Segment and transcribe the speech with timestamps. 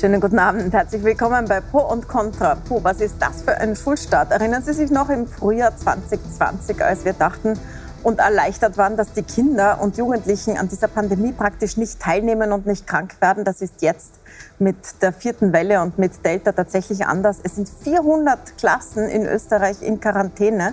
[0.00, 2.54] Schönen guten Abend, herzlich willkommen bei Pro und Contra.
[2.54, 4.30] Pro, was ist das für ein Schulstart?
[4.30, 7.52] Erinnern Sie sich noch im Frühjahr 2020, als wir dachten
[8.02, 12.64] und erleichtert waren, dass die Kinder und Jugendlichen an dieser Pandemie praktisch nicht teilnehmen und
[12.64, 13.44] nicht krank werden?
[13.44, 14.12] Das ist jetzt
[14.58, 17.36] mit der vierten Welle und mit Delta tatsächlich anders.
[17.42, 20.72] Es sind 400 Klassen in Österreich in Quarantäne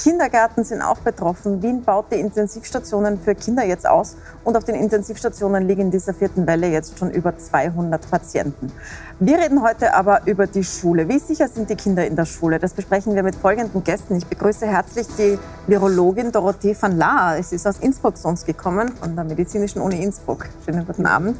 [0.00, 1.62] Kindergärten sind auch betroffen.
[1.62, 6.14] Wien baut die Intensivstationen für Kinder jetzt aus und auf den Intensivstationen liegen in dieser
[6.14, 8.72] vierten Welle jetzt schon über 200 Patienten.
[9.18, 11.06] Wir reden heute aber über die Schule.
[11.06, 12.58] Wie sicher sind die Kinder in der Schule?
[12.58, 14.16] Das besprechen wir mit folgenden Gästen.
[14.16, 17.42] Ich begrüße herzlich die Virologin Dorothee van Laar.
[17.42, 20.46] Sie ist aus Innsbruck zu uns gekommen, von der Medizinischen Uni Innsbruck.
[20.64, 21.36] Schönen guten Abend.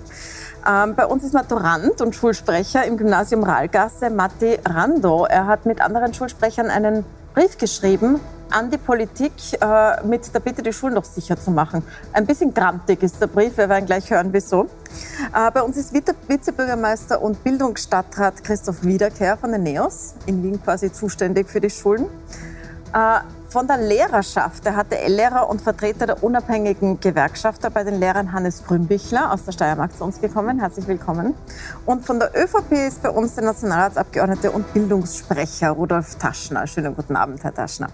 [0.69, 5.25] Ähm, bei uns ist Maturant und Schulsprecher im Gymnasium Rahlgasse, Matti Rando.
[5.25, 10.63] Er hat mit anderen Schulsprechern einen Brief geschrieben an die Politik äh, mit der Bitte,
[10.63, 11.83] die Schulen noch sicher zu machen.
[12.13, 14.65] Ein bisschen grantig ist der Brief, wir werden gleich hören, wieso.
[15.35, 20.93] Äh, bei uns ist Vizebürgermeister und Bildungsstadtrat Christoph Wiederkehr von den NEOS, in Wien quasi
[20.93, 22.07] zuständig für die Schulen.
[22.93, 28.65] Äh, von der Lehrerschaft, der HTL-Lehrer und Vertreter der unabhängigen Gewerkschafter bei den Lehrern Hannes
[28.65, 30.61] Grünbichler aus der Steiermark zu uns gekommen.
[30.61, 31.35] Herzlich willkommen.
[31.85, 36.67] Und von der ÖVP ist bei uns der Nationalratsabgeordnete und Bildungssprecher Rudolf Taschner.
[36.69, 37.89] Schönen guten Abend, Herr Taschner.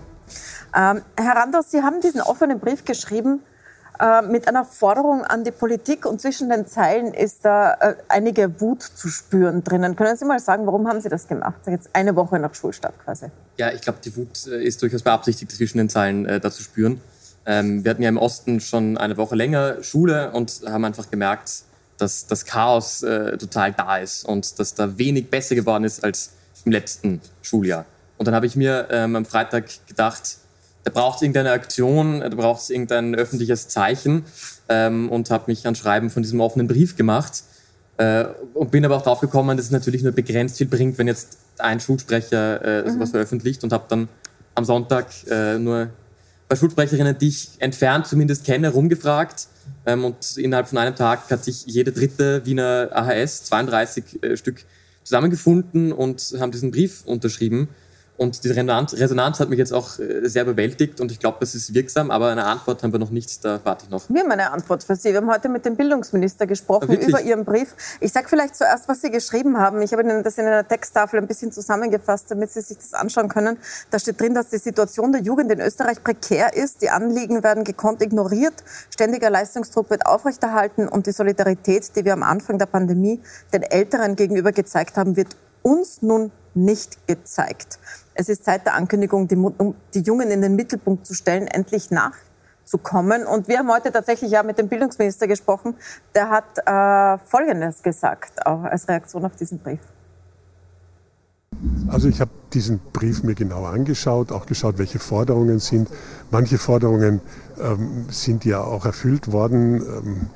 [0.76, 3.40] Ähm, Herr Randers, Sie haben diesen offenen Brief geschrieben
[3.98, 8.60] äh, mit einer Forderung an die Politik und zwischen den Zeilen ist da äh, einige
[8.60, 9.96] Wut zu spüren drinnen.
[9.96, 11.60] Können Sie mal sagen, warum haben Sie das gemacht?
[11.66, 13.26] Jetzt eine Woche nach Schulstart quasi.
[13.56, 16.62] Ja, ich glaube, die Wut äh, ist durchaus beabsichtigt, zwischen den Zeilen äh, da zu
[16.62, 17.00] spüren.
[17.46, 21.62] Ähm, wir hatten ja im Osten schon eine Woche länger Schule und haben einfach gemerkt,
[21.96, 26.32] dass das Chaos äh, total da ist und dass da wenig besser geworden ist als
[26.66, 27.86] im letzten Schuljahr.
[28.18, 30.38] Und dann habe ich mir ähm, am Freitag gedacht,
[30.86, 34.24] da braucht es irgendeine Aktion, da braucht es irgendein öffentliches Zeichen
[34.68, 37.42] ähm, und habe mich an Schreiben von diesem offenen Brief gemacht
[37.96, 41.08] äh, und bin aber auch drauf gekommen, dass es natürlich nur begrenzt viel bringt, wenn
[41.08, 43.14] jetzt ein Schulsprecher äh, sowas mhm.
[43.14, 44.08] veröffentlicht und habe dann
[44.54, 45.90] am Sonntag äh, nur
[46.48, 49.48] bei Schulsprecherinnen, die ich entfernt zumindest kenne, rumgefragt
[49.86, 54.64] ähm, und innerhalb von einem Tag hat sich jede dritte Wiener AHS, 32 äh, Stück,
[55.02, 57.68] zusammengefunden und haben diesen Brief unterschrieben.
[58.16, 61.74] Und die Resonanz hat mich jetzt auch äh, sehr bewältigt und ich glaube, das ist
[61.74, 64.08] wirksam, aber eine Antwort haben wir noch nicht, da warte ich noch.
[64.08, 65.10] Wir haben eine Antwort für Sie.
[65.10, 67.74] Wir haben heute mit dem Bildungsminister gesprochen ah, über Ihren Brief.
[68.00, 69.82] Ich sage vielleicht zuerst, was Sie geschrieben haben.
[69.82, 73.28] Ich habe Ihnen das in einer Texttafel ein bisschen zusammengefasst, damit Sie sich das anschauen
[73.28, 73.58] können.
[73.90, 76.80] Da steht drin, dass die Situation der Jugend in Österreich prekär ist.
[76.80, 78.54] Die Anliegen werden gekonnt ignoriert.
[78.90, 83.20] Ständiger Leistungsdruck wird aufrechterhalten und die Solidarität, die wir am Anfang der Pandemie
[83.52, 87.78] den Älteren gegenüber gezeigt haben, wird uns nun nicht gezeigt.
[88.18, 91.90] Es ist Zeit der Ankündigung, die, um die Jungen in den Mittelpunkt zu stellen, endlich
[91.90, 93.26] nachzukommen.
[93.26, 95.74] Und wir haben heute tatsächlich ja mit dem Bildungsminister gesprochen.
[96.14, 99.80] Der hat äh, Folgendes gesagt, auch als Reaktion auf diesen Brief.
[101.88, 105.88] Also ich habe diesen Brief mir genau angeschaut, auch geschaut, welche Forderungen sind.
[106.30, 107.20] Manche Forderungen
[107.60, 110.30] ähm, sind ja auch erfüllt worden, ähm,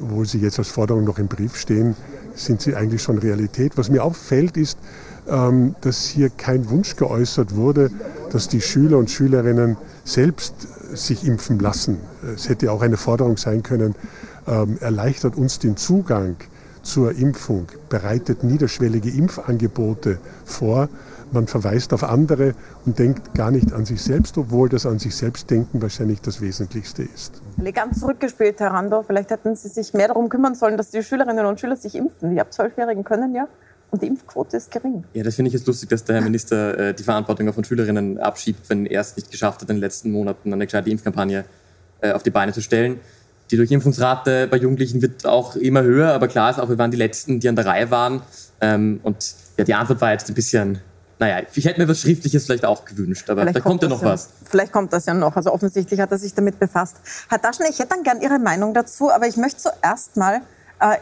[0.00, 1.94] wo sie jetzt als Forderung noch im Brief stehen,
[2.34, 3.76] sind sie eigentlich schon Realität.
[3.76, 4.78] Was mir auffällt, ist,
[5.24, 7.90] dass hier kein Wunsch geäußert wurde,
[8.32, 10.54] dass die Schüler und Schülerinnen selbst
[10.94, 11.98] sich impfen lassen.
[12.34, 13.94] Es hätte auch eine Forderung sein können,
[14.46, 16.36] ähm, erleichtert uns den Zugang
[16.82, 20.88] zur Impfung, bereitet niederschwellige Impfangebote vor.
[21.30, 25.14] Man verweist auf andere und denkt gar nicht an sich selbst, obwohl das an sich
[25.16, 27.40] selbst denken wahrscheinlich das Wesentlichste ist.
[27.56, 29.06] Elegant zurückgespielt, Herr Randorf.
[29.06, 32.34] Vielleicht hätten Sie sich mehr darum kümmern sollen, dass die Schülerinnen und Schüler sich impfen.
[32.34, 33.48] Die ab Zwölfjährigen können ja
[33.92, 35.04] und die Impfquote ist gering.
[35.12, 38.18] Ja, das finde ich jetzt lustig, dass der Herr Minister äh, die Verantwortung von Schülerinnen
[38.18, 41.44] abschiebt, wenn er es nicht geschafft hat, in den letzten Monaten eine gescheite Impfkampagne
[42.00, 43.00] äh, auf die Beine zu stellen.
[43.50, 46.96] Die Durchimpfungsrate bei Jugendlichen wird auch immer höher, aber klar ist auch, wir waren die
[46.96, 48.22] Letzten, die an der Reihe waren.
[48.62, 50.80] Ähm, und ja, die Antwort war jetzt ein bisschen
[51.18, 53.96] naja, ich hätte mir was Schriftliches vielleicht auch gewünscht, aber vielleicht da kommt, kommt ja
[53.96, 54.30] noch ja, was.
[54.44, 55.36] Vielleicht kommt das ja noch.
[55.36, 56.96] Also offensichtlich hat er sich damit befasst.
[57.28, 60.40] Herr Daschner, ich hätte dann gern Ihre Meinung dazu, aber ich möchte zuerst mal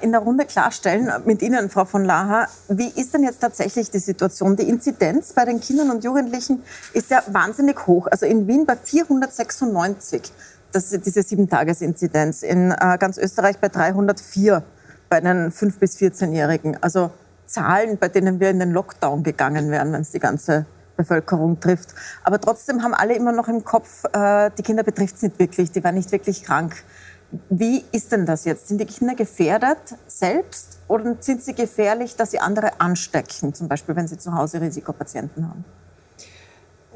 [0.00, 2.49] in der Runde klarstellen mit Ihnen, Frau von Laha.
[2.69, 4.56] Wie ist denn jetzt tatsächlich die Situation?
[4.56, 6.62] Die Inzidenz bei den Kindern und Jugendlichen
[6.93, 8.06] ist ja wahnsinnig hoch.
[8.11, 10.32] Also in Wien bei 496,
[10.73, 12.43] das ist diese Sieben-Tages-Inzidenz.
[12.43, 14.62] In äh, ganz Österreich bei 304
[15.09, 16.76] bei den 5- bis 14-Jährigen.
[16.83, 17.11] Also
[17.47, 20.67] Zahlen, bei denen wir in den Lockdown gegangen wären, wenn es die ganze
[20.97, 21.94] Bevölkerung trifft.
[22.23, 25.73] Aber trotzdem haben alle immer noch im Kopf, äh, die Kinder betrifft es nicht wirklich,
[25.73, 26.76] die waren nicht wirklich krank.
[27.49, 28.69] Wie ist denn das jetzt?
[28.69, 33.94] Sind die Kinder gefährdet selbst oder sind sie gefährlich, dass sie andere anstecken, zum Beispiel
[33.94, 35.65] wenn sie zu Hause Risikopatienten haben?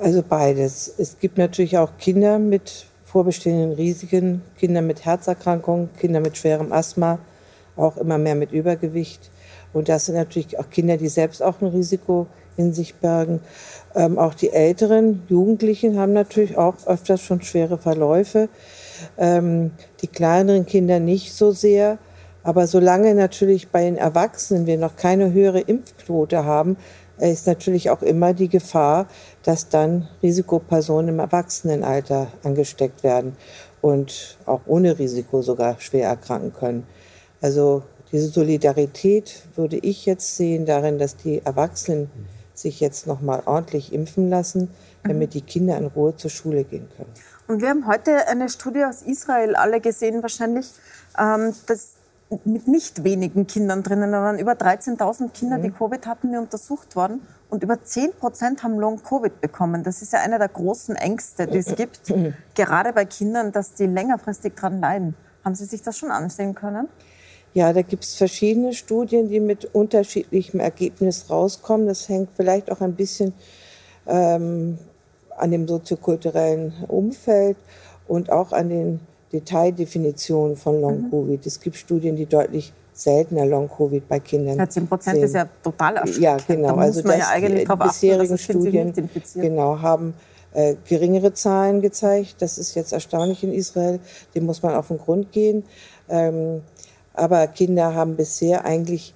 [0.00, 0.92] Also beides.
[0.98, 7.20] Es gibt natürlich auch Kinder mit vorbestehenden Risiken, Kinder mit Herzerkrankungen, Kinder mit schwerem Asthma,
[7.76, 9.30] auch immer mehr mit Übergewicht.
[9.72, 12.26] Und das sind natürlich auch Kinder, die selbst auch ein Risiko
[12.56, 13.40] in sich bergen.
[13.94, 18.48] Ähm, auch die älteren Jugendlichen haben natürlich auch öfters schon schwere Verläufe.
[19.19, 21.99] Ähm, die kleineren Kinder nicht so sehr.
[22.43, 26.76] Aber solange natürlich bei den Erwachsenen wir noch keine höhere Impfquote haben,
[27.19, 29.06] ist natürlich auch immer die Gefahr,
[29.43, 33.37] dass dann Risikopersonen im Erwachsenenalter angesteckt werden
[33.81, 36.87] und auch ohne Risiko sogar schwer erkranken können.
[37.40, 42.11] Also diese Solidarität würde ich jetzt sehen darin, dass die Erwachsenen
[42.55, 44.70] sich jetzt noch mal ordentlich impfen lassen,
[45.02, 47.12] damit die Kinder in Ruhe zur Schule gehen können.
[47.46, 50.70] Und wir haben heute eine Studie aus Israel alle gesehen, wahrscheinlich,
[51.19, 51.94] ähm, dass
[52.44, 54.12] mit nicht wenigen Kindern drinnen.
[54.12, 55.76] Da waren über 13.000 Kinder, die mhm.
[55.76, 57.20] Covid hatten, die untersucht worden.
[57.50, 59.85] Und über 10 Prozent haben Long-Covid bekommen.
[59.85, 62.12] Das ist ja einer der großen Ängste, die es gibt,
[62.55, 65.17] gerade bei Kindern, dass die längerfristig daran leiden.
[65.44, 66.88] Haben Sie sich das schon ansehen können?
[67.52, 71.87] Ja, da gibt es verschiedene Studien, die mit unterschiedlichem Ergebnis rauskommen.
[71.87, 73.32] Das hängt vielleicht auch ein bisschen
[74.06, 74.79] ähm,
[75.36, 77.56] an dem soziokulturellen Umfeld
[78.08, 79.00] und auch an den
[79.32, 81.40] Detaildefinitionen von Long-Covid.
[81.40, 81.46] Mhm.
[81.46, 84.58] Es gibt Studien, die deutlich seltener Long-Covid bei Kindern.
[84.58, 86.22] Ja, 10 Prozent ist ja total erschreckend.
[86.22, 86.76] Ja, genau.
[86.76, 88.92] also das, ja eigentlich die bisherigen Studien
[89.34, 90.14] genau, haben
[90.52, 92.37] äh, geringere Zahlen gezeigt.
[92.38, 93.98] Das ist jetzt erstaunlich in Israel.
[94.34, 95.64] Dem muss man auf den Grund gehen.
[96.08, 96.62] Ähm,
[97.12, 99.14] aber Kinder haben bisher eigentlich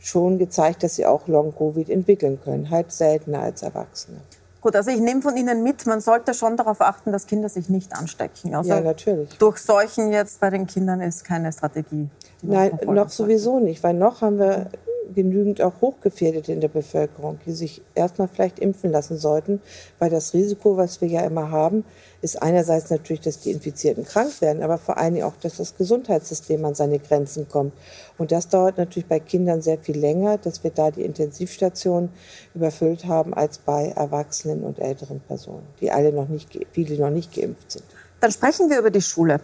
[0.00, 2.70] schon gezeigt, dass sie auch Long-Covid entwickeln können.
[2.70, 4.18] Halt seltener als Erwachsene.
[4.62, 7.68] Gut, also ich nehme von Ihnen mit, man sollte schon darauf achten, dass Kinder sich
[7.68, 8.54] nicht anstecken.
[8.54, 9.36] Also ja, natürlich.
[9.38, 12.08] Durch Seuchen jetzt bei den Kindern ist keine Strategie.
[12.42, 14.68] Nein, noch sowieso nicht, weil noch haben wir
[15.12, 19.60] genügend auch Hochgefährdete in der Bevölkerung, die sich erstmal vielleicht impfen lassen sollten,
[19.98, 21.84] weil das Risiko, was wir ja immer haben,
[22.20, 25.76] ist einerseits natürlich, dass die Infizierten krank werden, aber vor allen Dingen auch, dass das
[25.76, 27.72] Gesundheitssystem an seine Grenzen kommt.
[28.18, 32.10] Und das dauert natürlich bei Kindern sehr viel länger, dass wir da die Intensivstationen
[32.54, 37.34] überfüllt haben, als bei Erwachsenen und älteren Personen, die alle noch nicht, viele noch nicht
[37.34, 37.84] geimpft sind.
[38.22, 39.40] Dann sprechen wir über die Schule.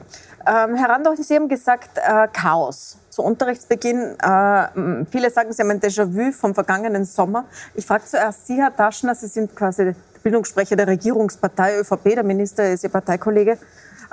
[0.46, 4.16] Ähm, Herr Randolph, Sie haben gesagt, äh, Chaos zu Unterrichtsbeginn.
[4.20, 7.46] Äh, viele sagen, Sie haben ein Déjà-vu vom vergangenen Sommer.
[7.74, 12.72] Ich frage zuerst Sie, Herr Taschner, Sie sind quasi Bildungssprecher der Regierungspartei ÖVP, der Minister
[12.72, 13.58] ist Ihr Parteikollege.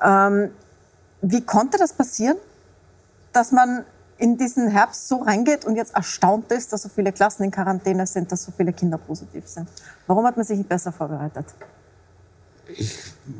[0.04, 0.50] Ähm,
[1.22, 2.38] wie konnte das passieren,
[3.34, 3.86] dass man
[4.18, 8.08] in diesen Herbst so reingeht und jetzt erstaunt ist, dass so viele Klassen in Quarantäne
[8.08, 9.70] sind, dass so viele Kinder positiv sind?
[10.08, 11.46] Warum hat man sich nicht besser vorbereitet?
[12.68, 12.96] Ich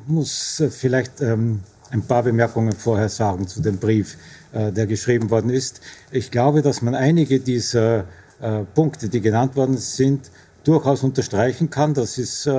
[0.08, 1.62] muss äh, vielleicht ähm,
[1.92, 4.18] ein paar Bemerkungen vorher sagen zu dem Brief,
[4.54, 5.82] äh, der geschrieben worden ist.
[6.12, 8.06] Ich glaube, dass man einige dieser
[8.42, 10.30] äh, Punkte, die genannt worden sind,
[10.64, 11.94] durchaus unterstreichen kann.
[11.94, 12.50] Das ist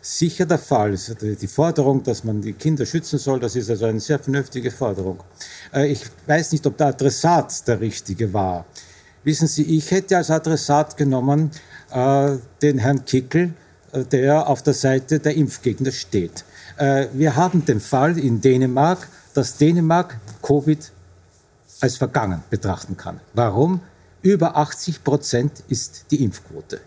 [0.00, 0.96] sicher der Fall.
[1.20, 5.18] Die Forderung, dass man die Kinder schützen soll, das ist also eine sehr vernünftige Forderung.
[5.74, 8.64] Ich weiß nicht, ob der Adressat der richtige war.
[9.24, 11.50] Wissen Sie, ich hätte als Adressat genommen
[11.92, 13.52] äh, den Herrn Kickel,
[13.92, 16.44] der auf der Seite der Impfgegner steht.
[16.76, 20.92] Äh, wir haben den Fall in Dänemark, dass Dänemark Covid
[21.80, 23.20] als vergangen betrachten kann.
[23.34, 23.80] Warum?
[24.22, 26.80] Über 80 Prozent ist die Impfquote.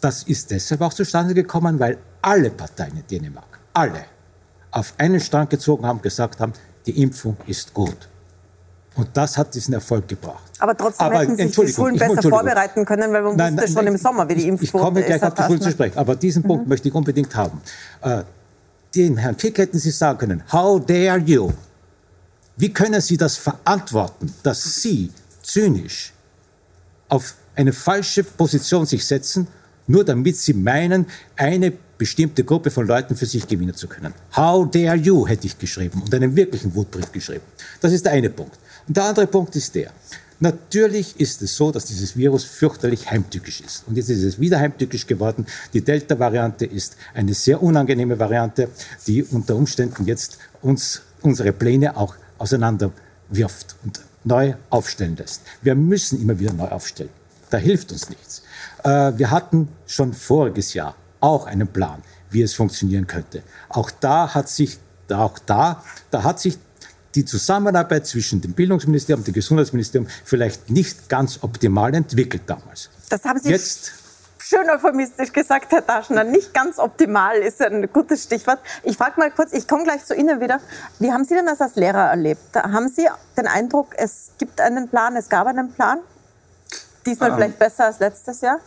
[0.00, 4.04] Das ist deshalb auch zustande gekommen, weil alle Parteien in Dänemark, alle,
[4.70, 6.52] auf einen Strang gezogen haben, gesagt haben,
[6.86, 8.09] die Impfung ist gut.
[8.96, 10.42] Und das hat diesen Erfolg gebracht.
[10.58, 13.72] Aber trotzdem aber, hätten sich die Schulen besser vorbereiten können, weil man nein, wusste nein,
[13.72, 14.74] schon nein, im Sommer, wie die Impfquote ist.
[14.74, 16.48] Ich komme gleich auf die Schulen zu sprechen, aber diesen mhm.
[16.48, 17.60] Punkt möchte ich unbedingt haben.
[18.02, 18.22] Äh,
[18.94, 21.52] dem Herrn Kick hätten Sie sagen können, how dare you?
[22.56, 25.10] Wie können Sie das verantworten, dass Sie
[25.42, 26.12] zynisch
[27.08, 29.46] auf eine falsche Position sich setzen,
[29.86, 31.06] nur damit Sie meinen,
[31.36, 34.12] eine bestimmte Gruppe von Leuten für sich gewinnen zu können?
[34.36, 37.44] How dare you, hätte ich geschrieben und einen wirklichen Wutbrief geschrieben.
[37.80, 38.58] Das ist der eine Punkt.
[38.90, 39.92] Und der andere Punkt ist der,
[40.40, 43.86] Natürlich ist es so, dass dieses Virus fürchterlich heimtückisch ist.
[43.86, 45.46] Und jetzt ist es wieder heimtückisch geworden.
[45.74, 48.68] Die Delta-Variante ist eine sehr unangenehme Variante,
[49.06, 55.42] die unter Umständen jetzt uns unsere Pläne auch auseinanderwirft und neu aufstellen lässt.
[55.62, 57.10] Wir müssen immer wieder neu aufstellen.
[57.50, 58.42] Da hilft uns nichts.
[58.82, 63.44] Äh, wir hatten schon voriges Jahr auch einen Plan, wie es funktionieren könnte.
[63.68, 64.78] Auch da hat sich,
[65.12, 66.58] auch da, da hat sich
[67.14, 72.90] die Zusammenarbeit zwischen dem Bildungsministerium und dem Gesundheitsministerium vielleicht nicht ganz optimal entwickelt damals.
[73.08, 73.92] Das haben Sie Jetzt,
[74.38, 76.24] schön euphemistisch gesagt, Herr Taschner.
[76.24, 78.60] Nicht ganz optimal ist ein gutes Stichwort.
[78.84, 80.60] Ich frage mal kurz, ich komme gleich zu Ihnen wieder.
[80.98, 82.54] Wie haben Sie denn das als Lehrer erlebt?
[82.54, 85.98] Haben Sie den Eindruck, es gibt einen Plan, es gab einen Plan?
[87.06, 88.60] Diesmal ähm, vielleicht besser als letztes Jahr?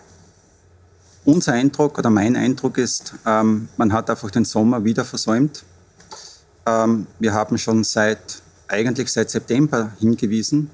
[1.26, 5.64] Unser Eindruck oder mein Eindruck ist, ähm, man hat einfach den Sommer wieder versäumt.
[6.66, 10.70] Ähm, wir haben schon seit, eigentlich seit September hingewiesen,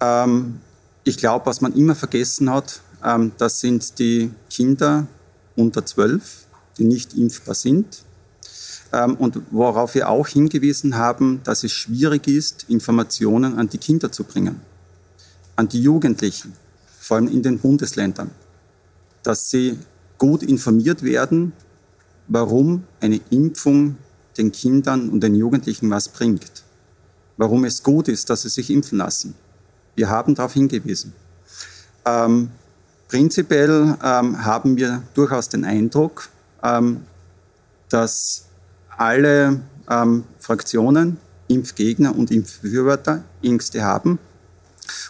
[0.00, 0.60] Ähm,
[1.04, 5.06] ich glaube, was man immer vergessen hat, das sind die Kinder
[5.56, 6.46] unter 12,
[6.78, 8.02] die nicht impfbar sind.
[8.92, 14.10] Ähm, und worauf wir auch hingewiesen haben, dass es schwierig ist, Informationen an die Kinder
[14.10, 14.60] zu bringen,
[15.56, 16.54] an die Jugendlichen,
[16.98, 18.30] vor allem in den Bundesländern,
[19.22, 19.78] dass sie
[20.16, 21.52] gut informiert werden,
[22.28, 23.96] warum eine Impfung
[24.38, 26.64] den Kindern und den Jugendlichen was bringt,
[27.36, 29.34] warum es gut ist, dass sie sich impfen lassen.
[29.96, 31.12] Wir haben darauf hingewiesen.
[32.04, 32.50] Ähm,
[33.08, 36.28] prinzipiell ähm, haben wir durchaus den Eindruck,
[36.62, 37.02] ähm,
[37.88, 38.46] dass
[38.96, 39.60] alle
[39.90, 41.16] ähm, Fraktionen,
[41.48, 44.18] Impfgegner und Impfbefürworter Ängste haben.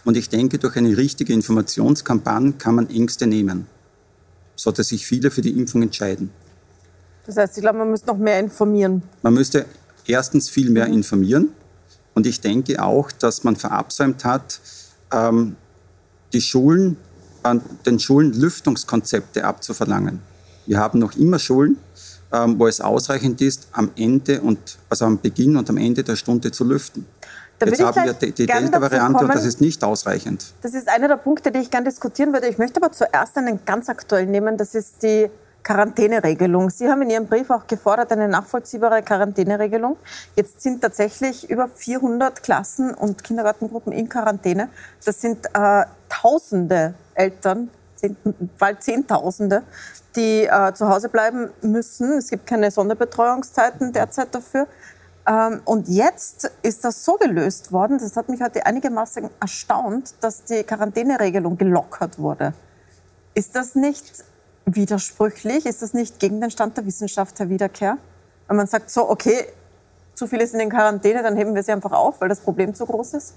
[0.05, 3.67] Und ich denke, durch eine richtige Informationskampagne kann man Ängste nehmen,
[4.55, 6.31] sodass sich viele für die Impfung entscheiden.
[7.27, 9.03] Das heißt, ich glaube, man müsste noch mehr informieren.
[9.23, 9.67] Man müsste
[10.07, 11.51] erstens viel mehr informieren.
[12.15, 14.61] Und ich denke auch, dass man verabsäumt hat,
[15.13, 15.57] ähm,
[16.33, 16.97] die Schulen,
[17.87, 20.21] den Schulen Lüftungskonzepte abzuverlangen.
[20.67, 21.79] Wir haben noch immer Schulen,
[22.33, 24.59] ähm, wo es ausreichend ist, am Ende und
[24.91, 27.07] also am Beginn und am Ende der Stunde zu lüften.
[27.59, 30.53] Da Jetzt haben wir die, die Delta-Variante und das ist nicht ausreichend.
[30.63, 32.47] Das ist einer der Punkte, die ich gerne diskutieren würde.
[32.49, 34.57] Ich möchte aber zuerst einen ganz aktuellen nehmen.
[34.57, 35.29] Das ist die
[35.63, 36.71] Quarantäneregelung.
[36.71, 39.97] Sie haben in Ihrem Brief auch gefordert, eine nachvollziehbare Quarantäneregelung.
[40.35, 44.69] Jetzt sind tatsächlich über 400 Klassen und Kindergartengruppen in Quarantäne.
[45.05, 47.71] Das sind äh, Tausende Eltern,
[48.59, 49.63] bald Zehntausende,
[50.17, 52.19] die äh, zu Hause bleiben müssen.
[52.19, 54.67] Es gibt keine Sonderbetreuungszeiten derzeit dafür.
[55.29, 60.45] Ähm, und jetzt ist das so gelöst worden, das hat mich heute einigermaßen erstaunt, dass
[60.45, 62.55] die Quarantäneregelung gelockert wurde.
[63.35, 64.25] Ist das nicht
[64.75, 65.67] widersprüchlich?
[65.67, 67.99] Ist das nicht gegen den Stand der Wissenschaft, Herr Wiederkehr?
[68.47, 69.45] Wenn man sagt, so, okay,
[70.15, 72.87] zu viele sind in Quarantäne, dann heben wir sie einfach auf, weil das Problem zu
[72.87, 73.35] groß ist?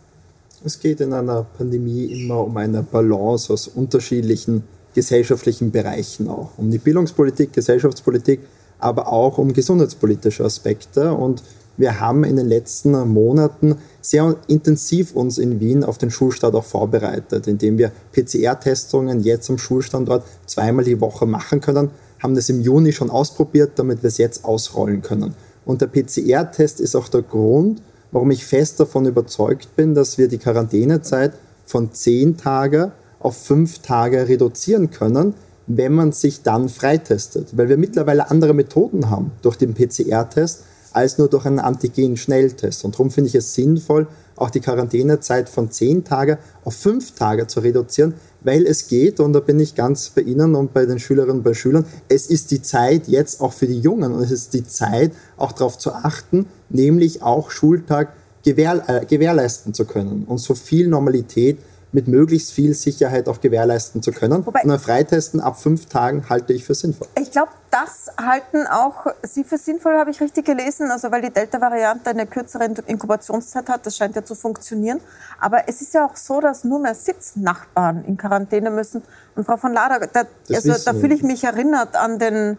[0.64, 6.52] Es geht in einer Pandemie immer um eine Balance aus unterschiedlichen gesellschaftlichen Bereichen auch.
[6.58, 8.42] Um die Bildungspolitik, Gesellschaftspolitik,
[8.80, 11.14] aber auch um gesundheitspolitische Aspekte.
[11.14, 11.44] Und
[11.78, 16.64] wir haben in den letzten Monaten sehr intensiv uns in Wien auf den Schulstart auch
[16.64, 21.92] vorbereitet, indem wir PCR-Testungen jetzt am Schulstandort zweimal die Woche machen können,
[22.22, 25.36] haben das im Juni schon ausprobiert, damit wir es jetzt ausrollen können.
[25.66, 27.82] Und der PCR-Test ist auch der Grund,
[28.12, 31.34] warum ich fest davon überzeugt bin, dass wir die Quarantänezeit
[31.66, 35.34] von zehn Tage auf fünf Tage reduzieren können,
[35.68, 37.58] wenn man sich dann freitestet.
[37.58, 40.64] Weil wir mittlerweile andere Methoden haben durch den PCR-Test
[40.94, 42.86] als nur durch einen Antigen-Schnelltest.
[42.86, 47.48] Und darum finde ich es sinnvoll, auch die Quarantänezeit von zehn Tage auf fünf Tage
[47.48, 51.00] zu reduzieren, weil es geht, und da bin ich ganz bei Ihnen und bei den
[51.00, 54.32] Schülerinnen und bei Schülern, es ist die Zeit jetzt auch für die Jungen und es
[54.32, 60.40] ist die Zeit auch darauf zu achten, nämlich auch Schultag äh, gewährleisten zu können und
[60.40, 61.60] so viel Normalität
[61.92, 64.46] mit möglichst viel Sicherheit auch gewährleisten zu können.
[64.46, 67.08] Wobei, und ein Freitesten ab fünf Tagen halte ich für sinnvoll.
[67.20, 70.92] Ich glaube, das halten auch Sie für sinnvoll, habe ich richtig gelesen.
[70.92, 75.02] Also weil die Delta-Variante eine kürzere Inkubationszeit hat, das scheint ja zu funktionieren.
[75.40, 79.04] Aber es ist ja auch so, dass nur mehr Sitznachbarn in Quarantäne müssen.
[79.36, 82.58] Und Frau von Lader, da, also, da fühle ich mich erinnert an den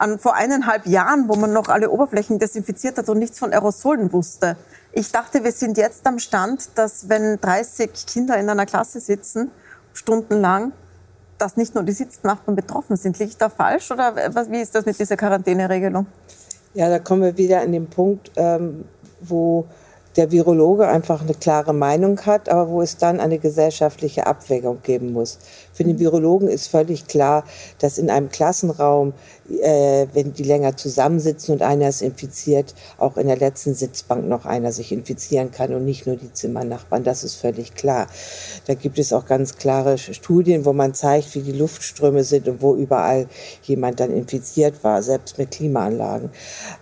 [0.00, 4.12] an vor eineinhalb Jahren, wo man noch alle Oberflächen desinfiziert hat und nichts von Aerosolen
[4.12, 4.56] wusste.
[4.92, 9.50] Ich dachte, wir sind jetzt am Stand, dass wenn 30 Kinder in einer Klasse sitzen,
[9.92, 10.72] stundenlang,
[11.38, 13.18] dass nicht nur die Sitznachbarn betroffen sind.
[13.18, 14.14] Liege ich da falsch oder
[14.50, 16.06] wie ist das mit dieser Quarantäneregelung?
[16.74, 18.84] Ja, da kommen wir wieder an den Punkt, ähm,
[19.20, 19.66] wo
[20.16, 25.12] der Virologe einfach eine klare Meinung hat, aber wo es dann eine gesellschaftliche Abwägung geben
[25.12, 25.38] muss.
[25.72, 27.44] Für den Virologen ist völlig klar,
[27.78, 29.12] dass in einem Klassenraum,
[29.48, 34.46] äh, wenn die länger zusammensitzen und einer ist infiziert, auch in der letzten Sitzbank noch
[34.46, 37.04] einer sich infizieren kann und nicht nur die Zimmernachbarn.
[37.04, 38.08] Das ist völlig klar.
[38.66, 42.62] Da gibt es auch ganz klare Studien, wo man zeigt, wie die Luftströme sind und
[42.62, 43.28] wo überall
[43.62, 46.30] jemand dann infiziert war, selbst mit Klimaanlagen.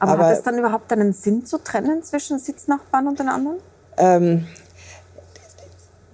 [0.00, 3.58] Aber, Aber hat es dann überhaupt einen Sinn zu trennen zwischen Sitznachbarn und den anderen?
[3.96, 4.46] Ähm,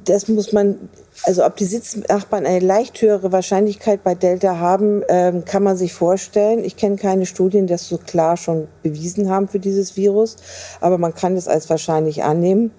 [0.05, 0.89] das muss man
[1.23, 5.93] also ob die Sitznachbarn eine leicht höhere Wahrscheinlichkeit bei Delta haben, ähm, kann man sich
[5.93, 6.65] vorstellen.
[6.65, 10.37] Ich kenne keine Studien, die das so klar schon bewiesen haben für dieses Virus,
[10.81, 12.73] aber man kann es als wahrscheinlich annehmen.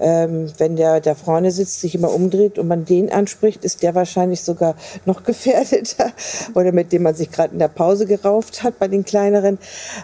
[0.00, 3.94] Ähm, wenn der da vorne sitzt, sich immer umdreht und man den anspricht, ist der
[3.94, 4.74] wahrscheinlich sogar
[5.04, 6.12] noch gefährdeter
[6.54, 9.58] oder mit dem man sich gerade in der Pause gerauft hat bei den kleineren.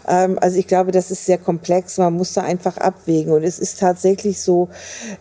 [0.09, 1.99] Ähm, also ich glaube, das ist sehr komplex.
[1.99, 3.33] Man muss da einfach abwägen.
[3.33, 4.69] Und es ist tatsächlich so,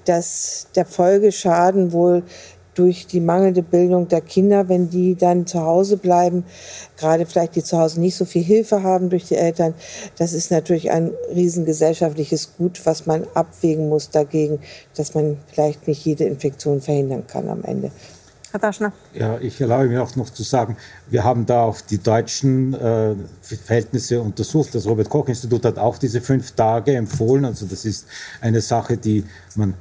[0.06, 2.24] dass der Folgeschaden wohl
[2.76, 6.44] durch die mangelnde Bildung der Kinder, wenn die dann zu Hause bleiben,
[6.98, 9.74] gerade vielleicht die zu Hause nicht so viel Hilfe haben durch die Eltern,
[10.18, 14.60] das ist natürlich ein riesengesellschaftliches Gut, was man abwägen muss dagegen,
[14.96, 17.92] dass man vielleicht nicht jede Infektion verhindern kann am Ende.
[18.54, 18.94] Herr Daschner.
[19.16, 20.78] Ja, ich erlaube mir auch noch zu sagen,
[21.10, 24.76] wir haben da auch die deutschen äh, Verhältnisse untersucht.
[24.76, 27.46] Das Robert-Koch-Institut hat auch diese fünf Tage empfohlen.
[27.46, 28.06] Also das ist
[28.42, 29.26] eine Sache, die
[29.56, 29.74] man,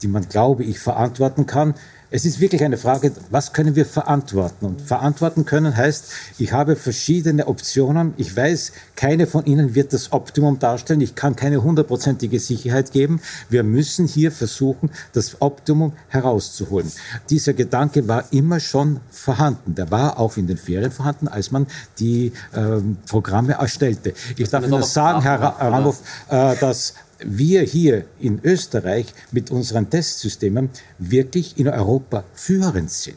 [0.00, 1.74] die man, glaube ich, verantworten kann.
[2.10, 4.66] Es ist wirklich eine Frage, was können wir verantworten?
[4.66, 8.14] Und verantworten können heißt, ich habe verschiedene Optionen.
[8.16, 11.00] Ich weiß, keine von ihnen wird das Optimum darstellen.
[11.00, 13.20] Ich kann keine hundertprozentige Sicherheit geben.
[13.48, 16.92] Wir müssen hier versuchen, das Optimum herauszuholen.
[17.28, 19.74] Dieser Gedanke war immer schon vorhanden.
[19.74, 21.66] Der war auch in den Ferien vorhanden, als man
[21.98, 24.14] die ähm, Programme erstellte.
[24.36, 26.94] Ich darf Ihnen sagen, Herr Ramhoff, äh, dass
[27.24, 33.16] wir hier in Österreich mit unseren Testsystemen wirklich in Europa führend sind.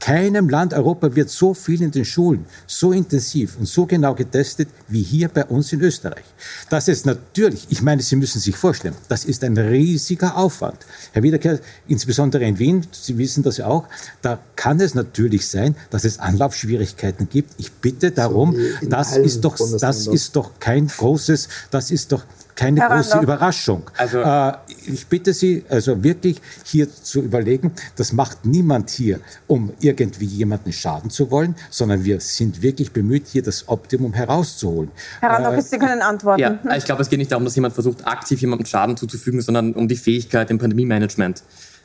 [0.00, 4.70] Keinem Land Europa wird so viel in den Schulen, so intensiv und so genau getestet
[4.88, 6.24] wie hier bei uns in Österreich.
[6.70, 10.78] Das ist natürlich, ich meine, Sie müssen sich vorstellen, das ist ein riesiger Aufwand.
[11.12, 13.88] Herr Wiederkehr, insbesondere in Wien, Sie wissen das ja auch,
[14.22, 17.52] da kann es natürlich sein, dass es Anlaufschwierigkeiten gibt.
[17.58, 22.24] Ich bitte darum, so das ist doch, das ist doch kein großes, das ist doch
[22.60, 23.90] keine große Überraschung.
[23.96, 24.52] Also, äh,
[24.86, 30.72] ich bitte Sie also wirklich hier zu überlegen, das macht niemand hier, um irgendwie jemanden
[30.72, 34.90] schaden zu wollen, sondern wir sind wirklich bemüht, hier das Optimum herauszuholen.
[35.20, 36.40] Herr Randolph, äh, Sie können antworten.
[36.40, 39.72] Ja, ich glaube, es geht nicht darum, dass jemand versucht, aktiv jemandem Schaden zuzufügen, sondern
[39.72, 41.42] um die Fähigkeit im Pandemie-Management.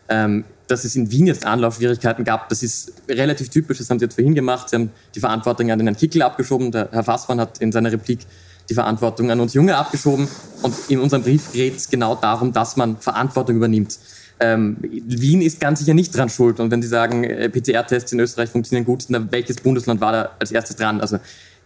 [0.07, 3.77] Ähm, dass es in Wien jetzt Anlaufschwierigkeiten gab, das ist relativ typisch.
[3.77, 4.69] Das haben Sie jetzt vorhin gemacht.
[4.69, 6.71] Sie haben die Verantwortung an den Herrn Kickel abgeschoben.
[6.71, 8.19] Der Herr Fassmann hat in seiner Replik
[8.69, 10.27] die Verantwortung an uns Junge abgeschoben.
[10.61, 13.99] Und in unserem Brief geht es genau darum, dass man Verantwortung übernimmt.
[14.39, 16.59] Ähm, Wien ist ganz sicher nicht dran schuld.
[16.59, 20.29] Und wenn Sie sagen, äh, PCR-Tests in Österreich funktionieren gut, dann welches Bundesland war da
[20.39, 20.99] als erstes dran?
[20.99, 21.19] Also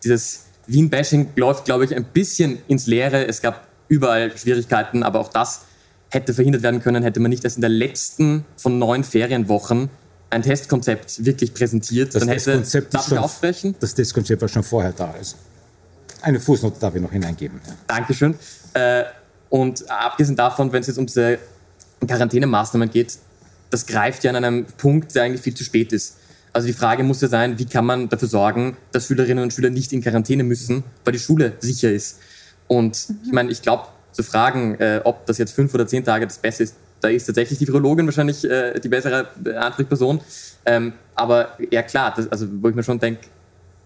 [0.03, 3.27] dieses Wien-Bashing läuft, glaube ich, ein bisschen ins Leere.
[3.27, 5.61] Es gab überall Schwierigkeiten, aber auch das
[6.09, 9.89] hätte verhindert werden können, hätte man nicht erst in der letzten von neun Ferienwochen
[10.29, 12.13] ein Testkonzept wirklich präsentiert.
[12.13, 13.75] Das dann hätte, Testkonzept darf ich aufsprechen?
[13.79, 15.11] Das Testkonzept war schon vorher da.
[15.11, 15.35] Also.
[16.21, 17.59] Eine Fußnote darf ich noch hineingeben.
[17.87, 18.35] Dankeschön.
[18.73, 19.03] Äh,
[19.49, 21.39] und abgesehen davon, wenn es jetzt um diese
[22.05, 23.17] Quarantänemaßnahmen geht,
[23.69, 26.17] das greift ja an einem Punkt, der eigentlich viel zu spät ist.
[26.51, 29.69] Also die Frage muss ja sein, wie kann man dafür sorgen, dass Schülerinnen und Schüler
[29.69, 32.19] nicht in Quarantäne müssen, weil die Schule sicher ist.
[32.67, 36.25] Und ich meine, ich glaube, zu fragen, äh, ob das jetzt fünf oder zehn Tage
[36.25, 39.27] das Beste ist, da ist tatsächlich die Virologin wahrscheinlich äh, die bessere
[39.57, 40.19] Ansprechperson.
[40.65, 43.21] Ähm, aber ja klar, das, also wo ich mir schon denke,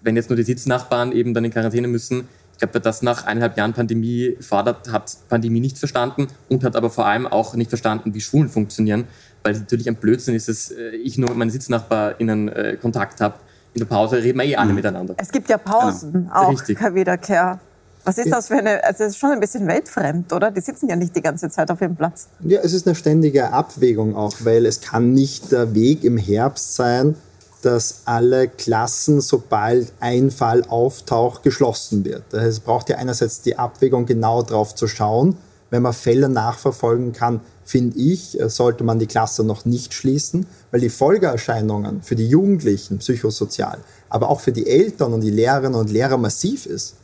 [0.03, 3.25] wenn jetzt nur die Sitznachbarn eben dann in Quarantäne müssen, ich glaube, wer das nach
[3.25, 7.69] eineinhalb Jahren Pandemie fordert, hat Pandemie nicht verstanden und hat aber vor allem auch nicht
[7.69, 9.05] verstanden, wie Schulen funktionieren,
[9.41, 13.21] weil es natürlich ein Blödsinn ist, dass äh, ich nur mit meinen SitznachbarInnen äh, Kontakt
[13.21, 13.35] habe.
[13.73, 14.75] In der Pause reden wir eh alle mhm.
[14.75, 15.15] miteinander.
[15.17, 16.33] Es gibt ja Pausen genau.
[16.33, 16.79] auch, Richtig.
[16.79, 17.59] Herr Wiederkehr.
[18.05, 20.51] Was ist das für eine, also es ist schon ein bisschen weltfremd, oder?
[20.51, 22.27] Die sitzen ja nicht die ganze Zeit auf ihrem Platz.
[22.41, 26.75] Ja, es ist eine ständige Abwägung auch, weil es kann nicht der Weg im Herbst
[26.75, 27.15] sein,
[27.65, 32.33] dass alle Klassen, sobald ein Fall auftaucht, geschlossen wird.
[32.33, 35.37] Es braucht ja einerseits die Abwägung, genau darauf zu schauen.
[35.69, 40.45] Wenn man Fälle nachverfolgen kann, finde ich, äh, sollte man die Klasse noch nicht schließen,
[40.71, 45.79] weil die Folgeerscheinungen für die Jugendlichen psychosozial, aber auch für die Eltern und die Lehrerinnen
[45.79, 46.95] und Lehrer massiv ist.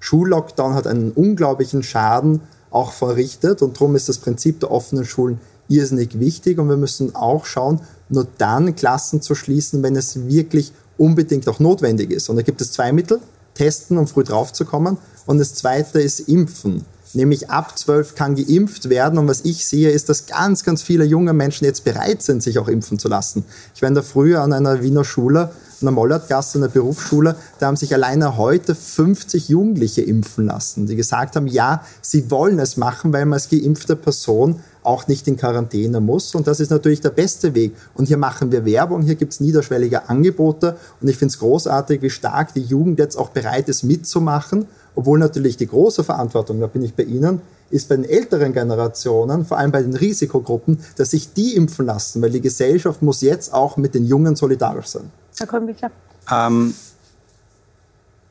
[0.00, 5.40] Schullockdown hat einen unglaublichen Schaden auch verrichtet und darum ist das Prinzip der offenen Schulen
[5.68, 10.72] irrsinnig wichtig und wir müssen auch schauen, nur dann Klassen zu schließen, wenn es wirklich
[10.96, 12.28] unbedingt auch notwendig ist.
[12.28, 13.20] Und da gibt es zwei Mittel,
[13.54, 14.98] testen, um früh draufzukommen.
[15.26, 16.84] Und das zweite ist impfen.
[17.14, 19.18] Nämlich ab 12 kann geimpft werden.
[19.18, 22.58] Und was ich sehe, ist, dass ganz, ganz viele junge Menschen jetzt bereit sind, sich
[22.58, 23.44] auch impfen zu lassen.
[23.74, 27.66] Ich war in der Früh an einer Wiener Schule, an der Mollertgasse, einer Berufsschule, da
[27.66, 32.76] haben sich alleine heute 50 Jugendliche impfen lassen, die gesagt haben, ja, sie wollen es
[32.76, 36.34] machen, weil man als geimpfte Person auch nicht in Quarantäne muss.
[36.34, 37.74] Und das ist natürlich der beste Weg.
[37.94, 40.76] Und hier machen wir Werbung, hier gibt es niederschwellige Angebote.
[41.00, 44.66] Und ich finde es großartig, wie stark die Jugend jetzt auch bereit ist, mitzumachen.
[44.98, 49.44] Obwohl natürlich die große Verantwortung, da bin ich bei Ihnen, ist bei den älteren Generationen,
[49.44, 53.54] vor allem bei den Risikogruppen, dass sich die impfen lassen, weil die Gesellschaft muss jetzt
[53.54, 55.08] auch mit den Jungen solidarisch sein.
[55.36, 55.92] Herr Krümbichler.
[56.28, 56.74] Ähm,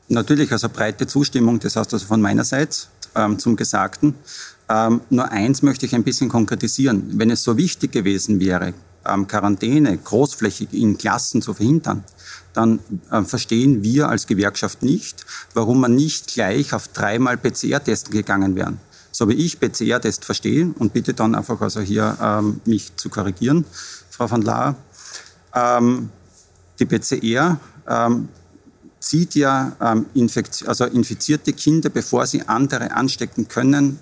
[0.08, 2.76] natürlich, also breite Zustimmung, das heißt also von meiner Seite,
[3.14, 4.14] ähm, zum Gesagten.
[4.68, 7.12] Ähm, nur eins möchte ich ein bisschen konkretisieren.
[7.14, 8.74] Wenn es so wichtig gewesen wäre,
[9.26, 12.04] Quarantäne großflächig in Klassen zu verhindern,
[12.52, 18.56] dann äh, verstehen wir als Gewerkschaft nicht, warum man nicht gleich auf dreimal PCR-Testen gegangen
[18.56, 18.74] wäre.
[19.10, 23.64] So wie ich PCR-Test verstehe und bitte dann einfach also hier ähm, mich zu korrigieren,
[24.10, 24.76] Frau van Laar.
[25.54, 26.10] Ähm,
[26.78, 28.28] die PCR ähm,
[29.00, 30.06] zieht ja ähm,
[30.66, 33.98] also infizierte Kinder, bevor sie andere anstecken können,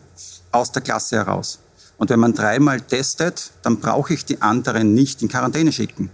[0.50, 1.58] aus der Klasse heraus.
[1.98, 6.10] Und wenn man dreimal testet, dann brauche ich die anderen nicht in Quarantäne schicken.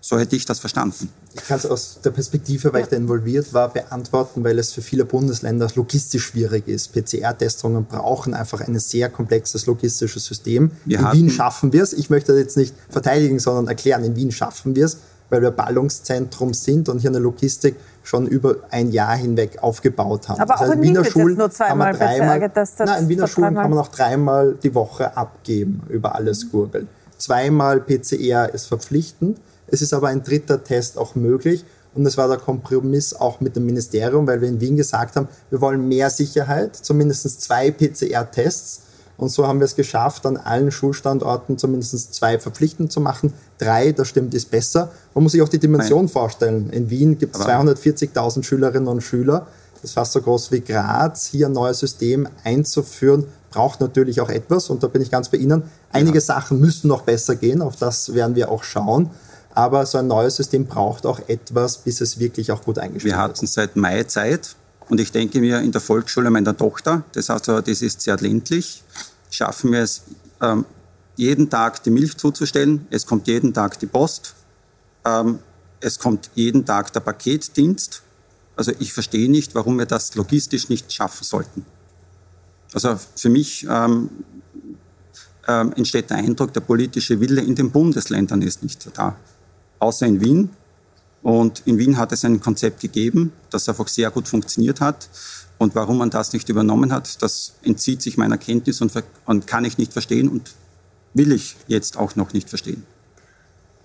[0.00, 1.10] So hätte ich das verstanden.
[1.34, 4.80] Ich kann es aus der Perspektive, weil ich da involviert war, beantworten, weil es für
[4.80, 6.92] viele Bundesländer logistisch schwierig ist.
[6.92, 10.70] PCR-Testungen brauchen einfach ein sehr komplexes logistisches System.
[10.84, 11.92] Wir in Wien schaffen wir es.
[11.92, 14.98] Ich möchte das jetzt nicht verteidigen, sondern erklären, in Wien schaffen wir es,
[15.30, 20.40] weil wir Ballungszentrum sind und hier eine Logistik schon über ein Jahr hinweg aufgebaut haben.
[20.40, 23.70] Aber das auch heißt, in Wiener Schulen nur zweimal dreimal, nein, in Wiener Schulen kann
[23.70, 26.88] man auch dreimal die Woche abgeben über alles Gurgeln.
[27.18, 29.38] Zweimal PCR ist verpflichtend.
[29.66, 31.64] Es ist aber ein dritter Test auch möglich.
[31.94, 35.28] Und es war der Kompromiss auch mit dem Ministerium, weil wir in Wien gesagt haben,
[35.50, 38.82] wir wollen mehr Sicherheit, zumindest zwei PCR-Tests
[39.18, 43.34] und so haben wir es geschafft, an allen Schulstandorten zumindest zwei verpflichtend zu machen.
[43.58, 44.92] Drei, das stimmt, ist besser.
[45.12, 46.08] Man muss sich auch die Dimension Nein.
[46.08, 46.70] vorstellen.
[46.70, 49.48] In Wien gibt es 240.000 Schülerinnen und Schüler.
[49.74, 51.26] Das ist fast so groß wie Graz.
[51.26, 54.70] Hier ein neues System einzuführen, braucht natürlich auch etwas.
[54.70, 55.64] Und da bin ich ganz bei Ihnen.
[55.90, 56.24] Einige ja.
[56.24, 57.60] Sachen müssen noch besser gehen.
[57.60, 59.10] Auf das werden wir auch schauen.
[59.52, 63.18] Aber so ein neues System braucht auch etwas, bis es wirklich auch gut eingespielt wird.
[63.18, 64.54] Wir hatten seit Mai Zeit,
[64.88, 68.82] und ich denke mir, in der Volksschule meiner Tochter, das heißt, das ist sehr ländlich,
[69.30, 70.02] schaffen wir es,
[70.40, 70.64] ähm,
[71.16, 72.86] jeden Tag die Milch zuzustellen.
[72.90, 74.34] Es kommt jeden Tag die Post.
[75.04, 75.40] Ähm,
[75.80, 78.02] es kommt jeden Tag der Paketdienst.
[78.56, 81.64] Also ich verstehe nicht, warum wir das logistisch nicht schaffen sollten.
[82.72, 84.10] Also für mich ähm,
[85.46, 89.16] ähm, entsteht der Eindruck, der politische Wille in den Bundesländern ist nicht da.
[89.78, 90.50] Außer in Wien,
[91.22, 95.08] und in Wien hat es ein Konzept gegeben, das einfach sehr gut funktioniert hat.
[95.58, 98.92] Und warum man das nicht übernommen hat, das entzieht sich meiner Kenntnis und,
[99.26, 100.54] und kann ich nicht verstehen und
[101.14, 102.86] will ich jetzt auch noch nicht verstehen.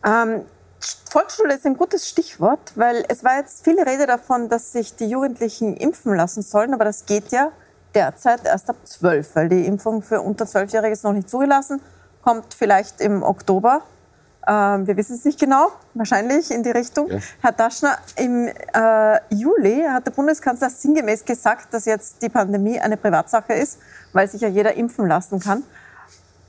[0.06, 0.42] Ähm,
[1.10, 5.06] Volksschule ist ein gutes Stichwort, weil es war jetzt viel Rede davon, dass sich die
[5.06, 7.52] Jugendlichen impfen lassen sollen, aber das geht ja
[7.96, 11.80] derzeit erst ab 12, weil die Impfung für unter 12-Jährige ist noch nicht zugelassen,
[12.22, 13.82] kommt vielleicht im Oktober.
[14.48, 17.10] Ähm, wir wissen es nicht genau, wahrscheinlich in die Richtung.
[17.10, 17.20] Ja.
[17.42, 22.98] Herr Daschner, im äh, Juli hat der Bundeskanzler sinngemäß gesagt, dass jetzt die Pandemie eine
[22.98, 23.80] Privatsache ist,
[24.12, 25.64] weil sich ja jeder impfen lassen kann.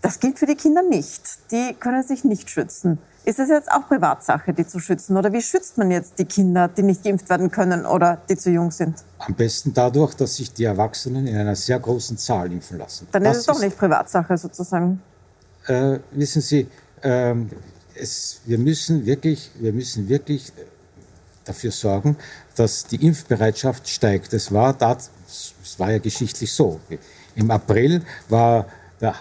[0.02, 1.22] Das gilt für die Kinder nicht.
[1.50, 2.98] Die können sich nicht schützen.
[3.24, 5.16] Ist es jetzt auch Privatsache, die zu schützen?
[5.16, 8.50] Oder wie schützt man jetzt die Kinder, die nicht geimpft werden können oder die zu
[8.50, 9.02] jung sind?
[9.18, 13.08] Am besten dadurch, dass sich die Erwachsenen in einer sehr großen Zahl impfen lassen.
[13.12, 15.00] Dann das ist es doch nicht Privatsache sozusagen.
[15.66, 16.68] Äh, wissen Sie,
[17.02, 17.48] ähm,
[18.04, 20.52] es, wir, müssen wirklich, wir müssen wirklich
[21.44, 22.16] dafür sorgen,
[22.56, 24.32] dass die Impfbereitschaft steigt.
[24.32, 25.10] Das war, das
[25.78, 26.80] war ja geschichtlich so.
[27.34, 28.66] Im April war
[29.00, 29.14] der,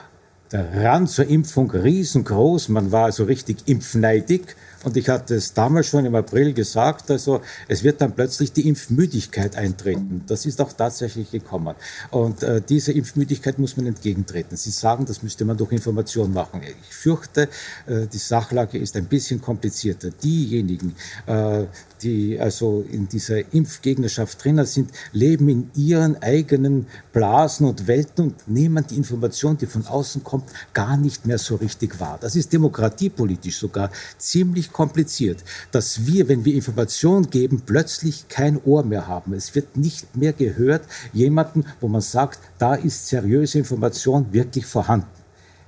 [0.51, 2.69] der Rand zur Impfung riesengroß.
[2.69, 4.55] Man war also richtig impfneidig.
[4.83, 8.67] Und ich hatte es damals schon im April gesagt, also es wird dann plötzlich die
[8.67, 10.23] Impfmüdigkeit eintreten.
[10.27, 11.75] Das ist auch tatsächlich gekommen.
[12.11, 14.57] Und äh, diese Impfmüdigkeit muss man entgegentreten.
[14.57, 16.61] Sie sagen, das müsste man durch Information machen.
[16.63, 17.49] Ich fürchte,
[17.87, 20.09] äh, die Sachlage ist ein bisschen komplizierter.
[20.11, 21.63] Diejenigen, äh,
[22.01, 28.47] die also in dieser Impfgegnerschaft drinnen sind, leben in ihren eigenen Blasen und Welten und
[28.47, 32.17] nehmen die Information, die von außen kommt, gar nicht mehr so richtig wahr.
[32.19, 38.83] Das ist demokratiepolitisch sogar ziemlich kompliziert, dass wir, wenn wir Information geben, plötzlich kein Ohr
[38.83, 39.33] mehr haben.
[39.33, 40.83] Es wird nicht mehr gehört,
[41.13, 45.07] jemanden, wo man sagt, da ist seriöse Information wirklich vorhanden.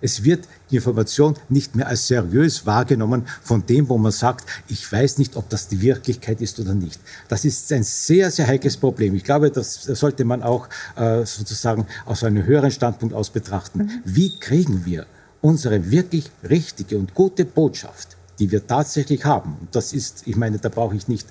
[0.02, 4.92] Es wird die Information nicht mehr als seriös wahrgenommen von dem, wo man sagt, ich
[4.92, 7.00] weiß nicht, ob das die Wirklichkeit ist oder nicht.
[7.28, 9.16] Das ist ein sehr, sehr heikles Problem.
[9.16, 13.80] Ich glaube, das sollte man auch äh, sozusagen aus einem höheren Standpunkt aus betrachten.
[13.80, 13.90] Mhm.
[14.04, 15.08] Wie kriegen wir
[15.42, 19.58] unsere wirklich richtige und gute Botschaft die wir tatsächlich haben.
[19.62, 21.28] Und das ist, ich meine, da brauche ich nicht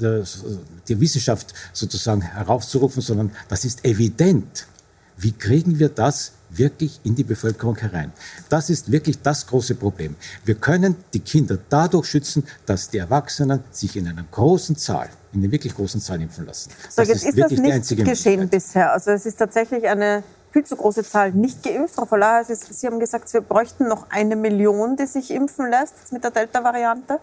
[0.00, 0.22] äh,
[0.88, 4.66] die Wissenschaft sozusagen heraufzurufen, sondern das ist evident.
[5.16, 8.12] Wie kriegen wir das wirklich in die Bevölkerung herein.
[8.48, 10.16] Das ist wirklich das große Problem.
[10.44, 15.40] Wir können die Kinder dadurch schützen, dass die Erwachsenen sich in einer großen Zahl, in
[15.40, 16.70] einer wirklich großen Zahl impfen lassen.
[16.88, 18.92] So, das jetzt ist, ist das nicht geschehen bisher.
[18.92, 20.22] Also es ist tatsächlich eine
[20.56, 21.96] viel zu große Zahl nicht geimpft.
[21.96, 26.24] Frau Voller, Sie haben gesagt, wir bräuchten noch eine Million, die sich impfen lässt mit
[26.24, 27.20] der Delta-Variante.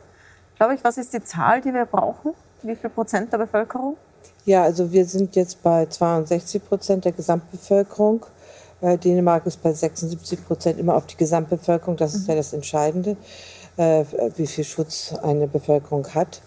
[0.55, 2.35] Glaube ich, was ist die Zahl, die wir brauchen?
[2.61, 3.97] Wie viel Prozent der Bevölkerung?
[4.45, 8.23] Ja, also wir sind jetzt bei 62 Prozent der Gesamtbevölkerung.
[8.81, 11.97] Äh, Dänemark ist bei 76 Prozent immer auf die Gesamtbevölkerung.
[11.97, 13.17] Das ist ja das Entscheidende,
[13.77, 16.39] äh, wie viel Schutz eine Bevölkerung hat.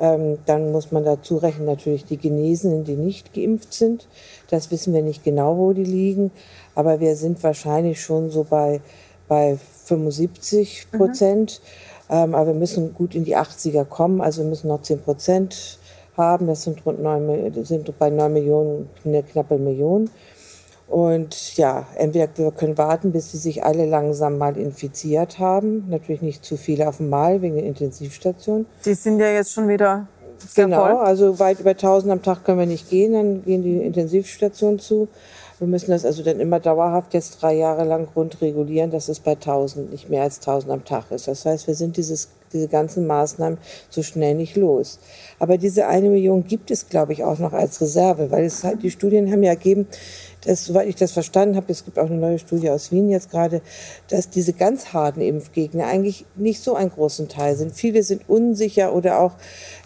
[0.00, 4.08] Ähm, dann muss man dazu rechnen natürlich die Genesenen, die nicht geimpft sind.
[4.50, 6.30] Das wissen wir nicht genau, wo die liegen.
[6.74, 8.80] Aber wir sind wahrscheinlich schon so bei,
[9.28, 11.60] bei 75 Prozent.
[12.08, 12.14] Mhm.
[12.14, 14.20] Ähm, aber wir müssen gut in die 80er kommen.
[14.20, 15.78] Also wir müssen noch 10 Prozent
[16.16, 16.46] haben.
[16.46, 20.10] Das sind rund 9, sind bei 9 Millionen, eine knappe Million.
[20.86, 25.86] Und ja, entweder wir können warten, bis sie sich alle langsam mal infiziert haben.
[25.88, 28.66] Natürlich nicht zu viele auf einmal wegen der Intensivstation.
[28.84, 30.06] Die sind ja jetzt schon wieder
[30.38, 30.96] sehr Genau, voll.
[30.96, 35.08] also weit über 1000 am Tag können wir nicht gehen, dann gehen die Intensivstationen zu.
[35.58, 39.32] Wir müssen das also dann immer dauerhaft jetzt drei Jahre lang grundregulieren, dass es bei
[39.32, 41.28] 1000 nicht mehr als 1000 am Tag ist.
[41.28, 43.58] Das heißt, wir sind dieses, diese ganzen Maßnahmen
[43.90, 45.00] so schnell nicht los.
[45.38, 48.82] Aber diese eine Million gibt es, glaube ich, auch noch als Reserve, weil es halt,
[48.82, 49.86] die Studien haben ja ergeben,
[50.46, 53.30] dass, soweit ich das verstanden habe, es gibt auch eine neue Studie aus Wien jetzt
[53.30, 53.62] gerade,
[54.08, 57.74] dass diese ganz harten Impfgegner eigentlich nicht so einen großen Teil sind.
[57.74, 59.32] Viele sind unsicher oder auch,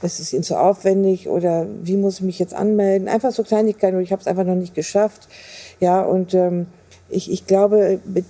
[0.03, 3.09] es ist ihnen zu aufwendig oder wie muss ich mich jetzt anmelden?
[3.09, 5.29] Einfach so Kleinigkeiten und ich habe es einfach noch nicht geschafft.
[5.81, 6.67] Ja, und ähm,
[7.09, 8.25] ich, ich glaube, mit,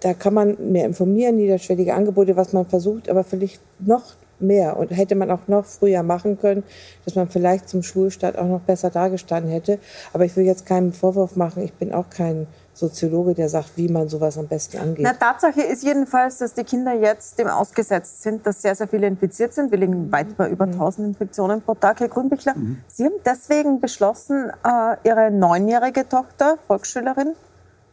[0.00, 4.90] da kann man mehr informieren, niederschwellige Angebote, was man versucht, aber vielleicht noch mehr und
[4.90, 6.62] hätte man auch noch früher machen können,
[7.04, 9.78] dass man vielleicht zum Schulstart auch noch besser dargestanden hätte.
[10.12, 11.62] Aber ich will jetzt keinen Vorwurf machen.
[11.62, 15.04] Ich bin auch kein Soziologe, der sagt, wie man sowas am besten angeht.
[15.04, 19.06] Na, Tatsache ist jedenfalls, dass die Kinder jetzt dem ausgesetzt sind, dass sehr, sehr viele
[19.06, 19.70] infiziert sind.
[19.70, 21.12] Wir liegen weit bei über 1000 mhm.
[21.12, 22.54] Infektionen pro Tag, Herr Grünbichler.
[22.56, 22.78] Mhm.
[22.86, 27.34] Sie haben deswegen beschlossen, äh, Ihre neunjährige Tochter, Volksschülerin,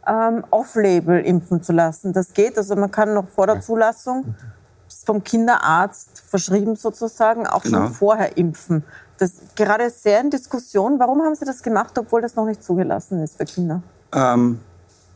[0.08, 2.14] ähm, off-label impfen zu lassen.
[2.14, 4.36] Das geht, also man kann noch vor der Zulassung
[5.06, 7.86] vom Kinderarzt verschrieben sozusagen, auch genau.
[7.86, 8.84] schon vorher impfen.
[9.18, 11.00] Das ist gerade sehr in Diskussion.
[11.00, 13.82] Warum haben Sie das gemacht, obwohl das noch nicht zugelassen ist für Kinder?
[14.14, 14.60] Ähm,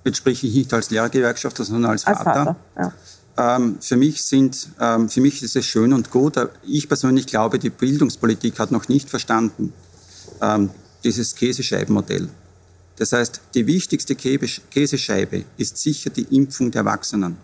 [0.04, 2.18] jetzt spreche ich nicht als Lehrergewerkschaft, sondern als Vater.
[2.20, 2.94] Als Vater ja.
[3.38, 6.36] Ähm, für, mich sind, ähm, für mich ist es schön und gut.
[6.64, 9.74] Ich persönlich glaube, die Bildungspolitik hat noch nicht verstanden
[10.42, 10.70] ähm,
[11.04, 12.30] dieses Käsescheibenmodell.
[13.02, 17.36] Das heißt, die wichtigste Käsescheibe ist sicher die Impfung der Erwachsenen.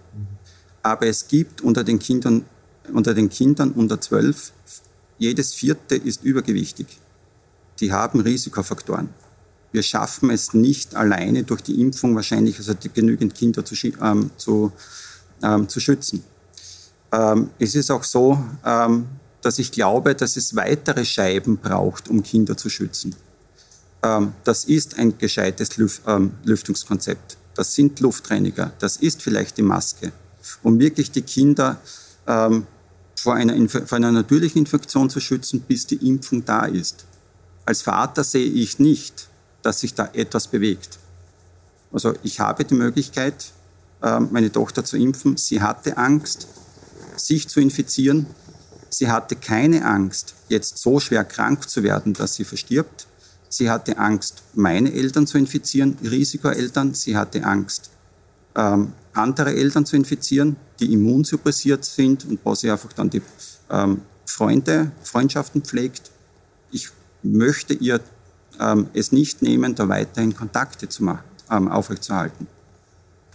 [0.84, 2.46] Aber es gibt unter den Kindern,
[2.93, 4.54] unter den Kindern unter zwölf,
[5.17, 6.86] jedes vierte ist übergewichtig.
[7.80, 9.10] Die haben Risikofaktoren.
[9.72, 14.72] Wir schaffen es nicht alleine durch die Impfung wahrscheinlich, also genügend Kinder zu, ähm, zu,
[15.41, 16.24] ähm, zu schützen.
[17.12, 19.08] Ähm, es ist auch so, ähm,
[19.41, 23.15] dass ich glaube, dass es weitere Scheiben braucht, um Kinder zu schützen.
[24.08, 25.70] Ähm, das ist ein gescheites
[26.08, 27.38] ähm, Lüftungskonzept.
[27.56, 28.72] Das sind Luftreiniger.
[28.80, 30.12] Das ist vielleicht die Maske
[30.63, 31.78] um wirklich die Kinder
[32.26, 32.65] ähm,
[33.20, 37.06] vor, einer vor einer natürlichen Infektion zu schützen, bis die Impfung da ist.
[37.65, 39.28] Als Vater sehe ich nicht,
[39.62, 41.00] dass sich da etwas bewegt.
[41.91, 43.52] Also ich habe die Möglichkeit,
[44.00, 45.36] meine Tochter zu impfen.
[45.36, 46.48] Sie hatte Angst,
[47.17, 48.28] sich zu infizieren.
[48.89, 53.08] Sie hatte keine Angst, jetzt so schwer krank zu werden, dass sie verstirbt.
[53.49, 56.93] Sie hatte Angst, meine Eltern zu infizieren, Risikoeltern.
[56.93, 57.91] Sie hatte Angst,
[58.55, 63.21] ähm, andere Eltern zu infizieren, die immunsuppressiert sind und wo sie einfach dann die
[63.69, 66.12] ähm, Freunde, Freundschaften pflegt.
[66.71, 66.89] Ich
[67.23, 68.01] möchte ihr
[68.60, 72.47] ähm, es nicht nehmen, da weiterhin Kontakte zu machen, ähm, aufrechtzuerhalten.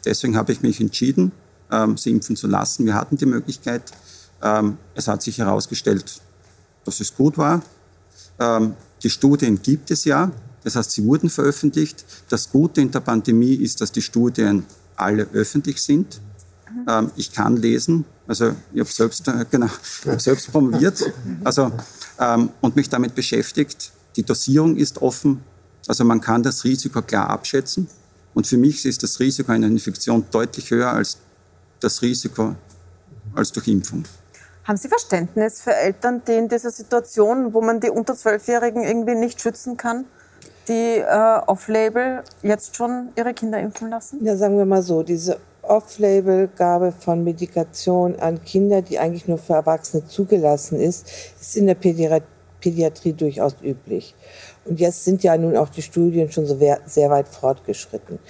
[0.05, 1.33] Deswegen habe ich mich entschieden,
[1.71, 2.85] ähm, sie impfen zu lassen.
[2.85, 3.83] Wir hatten die Möglichkeit.
[4.43, 6.21] Ähm, es hat sich herausgestellt,
[6.85, 7.63] dass es gut war.
[9.03, 10.31] Die Studien gibt es ja.
[10.65, 12.05] Das heißt, sie wurden veröffentlicht.
[12.29, 14.65] Das Gute in der Pandemie ist, dass die Studien
[14.97, 16.21] alle öffentlich sind.
[16.89, 19.69] Ähm, ich kann lesen, also ich habe selbst, äh, genau,
[20.07, 21.05] hab selbst promoviert
[21.45, 21.71] also,
[22.19, 23.93] ähm, und mich damit beschäftigt.
[24.17, 25.43] Die Dosierung ist offen,
[25.87, 27.89] also man kann das Risiko klar abschätzen.
[28.35, 31.19] Und für mich ist das Risiko einer Infektion deutlich höher als
[31.81, 32.57] das Risiko
[33.35, 34.05] als durch Impfung.
[34.65, 39.17] Haben Sie Verständnis für Eltern, die in dieser Situation, wo man die unter Zwölfjährigen irgendwie
[39.17, 40.05] nicht schützen kann,
[40.69, 44.25] die äh, Off-Label jetzt schon ihre Kinder impfen lassen?
[44.25, 49.55] Ja, sagen wir mal so, diese Off-Label-Gabe von Medikation an Kinder, die eigentlich nur für
[49.55, 51.09] Erwachsene zugelassen ist,
[51.41, 54.15] ist in der Pädiatrie durchaus üblich.
[54.65, 58.21] Und jetzt sind ja nun auch die Studien schon so sehr weit fortgeschritten.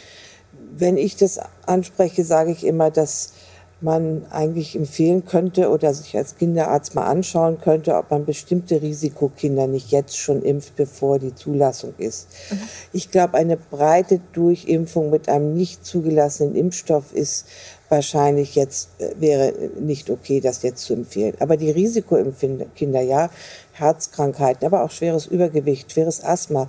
[0.74, 3.34] Wenn ich das anspreche, sage ich immer, dass
[3.82, 9.66] man eigentlich empfehlen könnte oder sich als Kinderarzt mal anschauen könnte, ob man bestimmte Risikokinder
[9.66, 12.28] nicht jetzt schon impft, bevor die Zulassung ist.
[12.50, 12.58] Mhm.
[12.92, 17.46] Ich glaube, eine breite Durchimpfung mit einem nicht zugelassenen Impfstoff ist
[17.88, 21.34] wahrscheinlich jetzt, äh, wäre nicht okay, das jetzt zu empfehlen.
[21.40, 23.30] Aber die Risikokinder, ja,
[23.72, 26.68] Herzkrankheiten, aber auch schweres Übergewicht, schweres Asthma,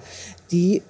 [0.51, 0.81] die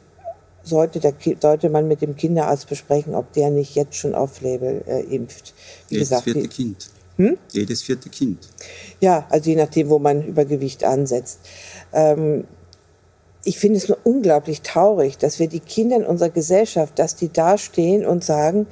[0.63, 4.83] sollte, der, sollte man mit dem Kinderarzt besprechen, ob der nicht jetzt schon auf Label
[4.87, 5.53] äh, impft.
[5.89, 6.89] Wie Jedes gesagt, vierte Kind.
[7.17, 7.37] Hm?
[7.51, 8.49] Jedes vierte Kind.
[8.99, 11.39] Ja, also je nachdem, wo man Übergewicht ansetzt.
[11.91, 12.45] Ähm,
[13.43, 17.31] ich finde es nur unglaublich traurig, dass wir die Kinder in unserer Gesellschaft, dass die
[17.31, 18.67] da stehen und sagen,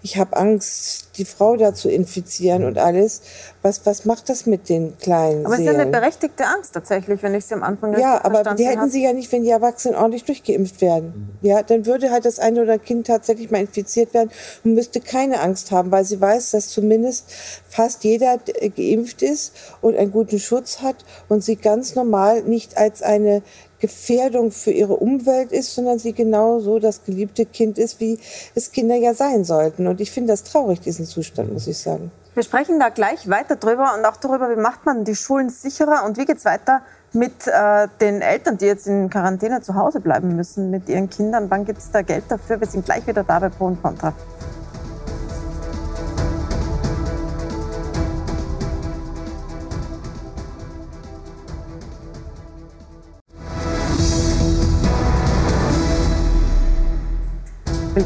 [0.00, 3.22] ich habe Angst, die Frau da zu infizieren und alles.
[3.62, 7.20] Was, was macht das mit den kleinen Aber es ist ja eine berechtigte Angst tatsächlich,
[7.24, 9.96] wenn ich sie am Anfang Ja, aber die hätten sie ja nicht, wenn die Erwachsenen
[9.96, 11.36] ordentlich durchgeimpft werden.
[11.42, 14.30] Ja, dann würde halt das eine oder Kind tatsächlich mal infiziert werden
[14.62, 17.32] und müsste keine Angst haben, weil sie weiß, dass zumindest
[17.68, 18.38] fast jeder
[18.76, 23.42] geimpft ist und einen guten Schutz hat und sie ganz normal nicht als eine
[23.80, 28.18] Gefährdung für ihre Umwelt ist, sondern sie genauso das geliebte Kind ist, wie
[28.54, 29.86] es Kinder ja sein sollten.
[29.86, 32.10] Und ich finde das traurig, diesen Zustand, muss ich sagen.
[32.34, 36.04] Wir sprechen da gleich weiter drüber und auch darüber, wie macht man die Schulen sicherer
[36.04, 40.00] und wie geht es weiter mit äh, den Eltern, die jetzt in Quarantäne zu Hause
[40.00, 41.50] bleiben müssen mit ihren Kindern.
[41.50, 42.60] Wann gibt es da Geld dafür?
[42.60, 44.12] Wir sind gleich wieder da bei Pro und Contra.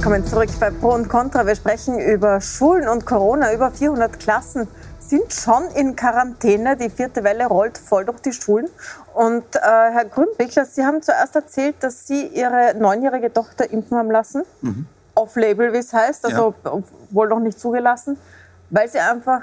[0.03, 1.47] Willkommen zurück bei Pro und Contra.
[1.47, 3.55] Wir sprechen über Schulen und Corona.
[3.55, 4.67] Über 400 Klassen
[4.99, 6.77] sind schon in Quarantäne.
[6.77, 8.69] Die vierte Welle rollt voll durch die Schulen.
[9.15, 14.11] Und äh, Herr Grünbichler, Sie haben zuerst erzählt, dass Sie Ihre neunjährige Tochter impfen haben
[14.11, 14.43] lassen.
[14.63, 14.87] Mhm.
[15.15, 16.83] Off-Label, wie es heißt, also ja.
[17.13, 18.17] wohl noch nicht zugelassen,
[18.71, 19.43] weil Sie einfach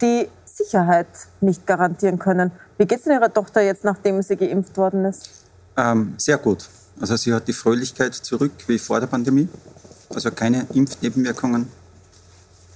[0.00, 1.08] die Sicherheit
[1.42, 2.50] nicht garantieren können.
[2.78, 5.44] Wie geht es denn Ihrer Tochter jetzt, nachdem sie geimpft worden ist?
[5.76, 6.66] Ähm, sehr gut.
[6.98, 9.48] Also sie hat die Fröhlichkeit zurück wie vor der Pandemie
[10.14, 11.68] also keine Impfnebenwirkungen.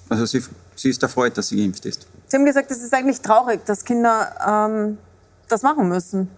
[0.09, 0.43] Also sie,
[0.75, 2.07] sie ist erfreut, dass sie geimpft ist.
[2.29, 4.99] Sie haben gesagt, es ist eigentlich traurig, dass Kinder ähm,
[5.49, 6.29] das machen müssen,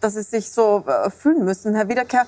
[0.00, 1.74] dass sie sich so äh, fühlen müssen.
[1.74, 2.26] Herr Wiederkehr,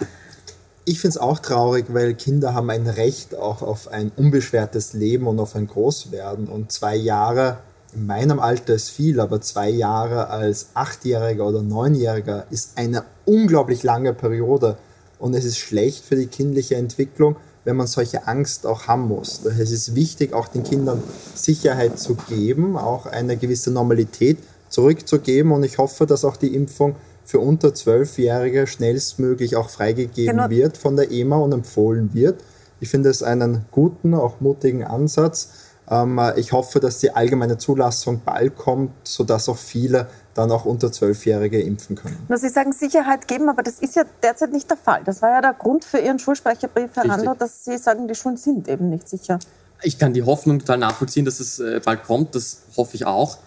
[0.85, 5.29] ich finde es auch traurig, weil Kinder haben ein Recht auch auf ein unbeschwertes Leben
[5.29, 6.49] und auf ein Großwerden.
[6.49, 7.59] Und zwei Jahre
[7.95, 13.83] in meinem Alter ist viel, aber zwei Jahre als Achtjähriger oder Neunjähriger ist eine unglaublich
[13.85, 14.77] lange Periode.
[15.19, 19.43] Und es ist schlecht für die kindliche Entwicklung wenn man solche Angst auch haben muss.
[19.43, 21.03] Daher ist es wichtig, auch den Kindern
[21.35, 25.53] Sicherheit zu geben, auch eine gewisse Normalität zurückzugeben.
[25.53, 30.51] Und ich hoffe, dass auch die Impfung für unter Zwölfjährige schnellstmöglich auch freigegeben genau.
[30.51, 32.43] wird von der EMA und empfohlen wird.
[32.81, 35.51] Ich finde es einen guten, auch mutigen Ansatz.
[35.89, 40.91] Ähm, ich hoffe, dass die allgemeine Zulassung bald kommt, sodass auch viele dann auch unter
[40.91, 42.19] Zwölfjährige impfen können.
[42.29, 45.03] Na, Sie sagen Sicherheit geben, aber das ist ja derzeit nicht der Fall.
[45.05, 48.37] Das war ja der Grund für Ihren Schulsprecherbrief, Herr Landau, dass Sie sagen, die Schulen
[48.37, 49.39] sind eben nicht sicher.
[49.83, 52.35] Ich kann die Hoffnung total nachvollziehen, dass es äh, bald kommt.
[52.35, 53.39] Das hoffe ich auch.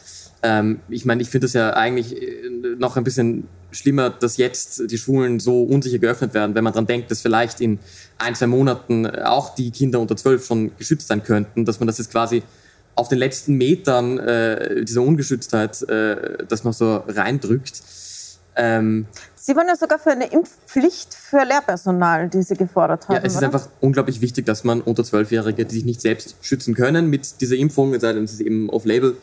[0.44, 4.84] Ähm, ich meine, ich finde es ja eigentlich äh, noch ein bisschen schlimmer, dass jetzt
[4.92, 7.80] die Schulen so unsicher geöffnet werden, wenn man daran denkt, dass vielleicht in
[8.18, 11.98] ein, zwei Monaten auch die Kinder unter zwölf schon geschützt sein könnten, dass man das
[11.98, 12.44] jetzt quasi
[12.96, 17.82] auf den letzten Metern äh, dieser Ungeschütztheit äh, das noch so reindrückt.
[18.56, 19.06] Ähm,
[19.36, 23.16] Sie waren ja sogar für eine Impfpflicht für Lehrpersonal, die Sie gefordert haben.
[23.16, 23.48] Ja, es oder?
[23.48, 27.42] ist einfach unglaublich wichtig, dass man unter Zwölfjährige, die sich nicht selbst schützen können mit
[27.42, 29.18] dieser Impfung, es sei denn, es ist eben off-label,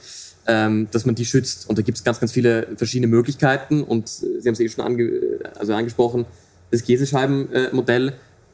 [0.46, 1.68] ähm, dass man die schützt.
[1.68, 3.82] Und da gibt es ganz, ganz viele verschiedene Möglichkeiten.
[3.82, 5.11] Und Sie haben es eben schon ange
[5.58, 6.26] also angesprochen,
[6.70, 8.12] das Käsescheibenmodell.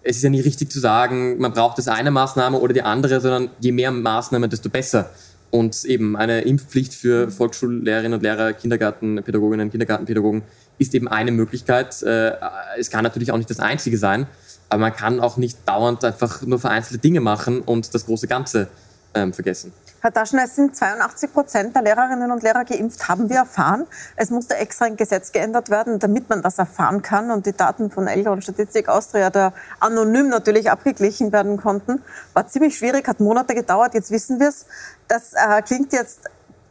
[0.08, 3.20] Es ist ja nie richtig zu sagen, man braucht das eine Maßnahme oder die andere,
[3.20, 5.10] sondern je mehr Maßnahmen, desto besser.
[5.50, 10.44] Und eben eine Impfpflicht für Volksschullehrerinnen und Lehrer, Kindergartenpädagoginnen, Kindergartenpädagogen
[10.78, 12.02] ist eben eine Möglichkeit.
[12.02, 12.32] Äh,
[12.78, 14.26] es kann natürlich auch nicht das einzige sein,
[14.70, 18.68] aber man kann auch nicht dauernd einfach nur vereinzelte Dinge machen und das große Ganze
[19.12, 19.74] ähm, vergessen.
[20.00, 23.84] Herr Taschner, es sind 82 Prozent der Lehrerinnen und Lehrer geimpft, haben wir erfahren.
[24.14, 27.90] Es musste extra ein Gesetz geändert werden, damit man das erfahren kann und die Daten
[27.90, 32.00] von Elga und Statistik Austria da anonym natürlich abgeglichen werden konnten.
[32.32, 34.66] War ziemlich schwierig, hat Monate gedauert, jetzt wissen wir es.
[35.08, 36.20] Das äh, klingt jetzt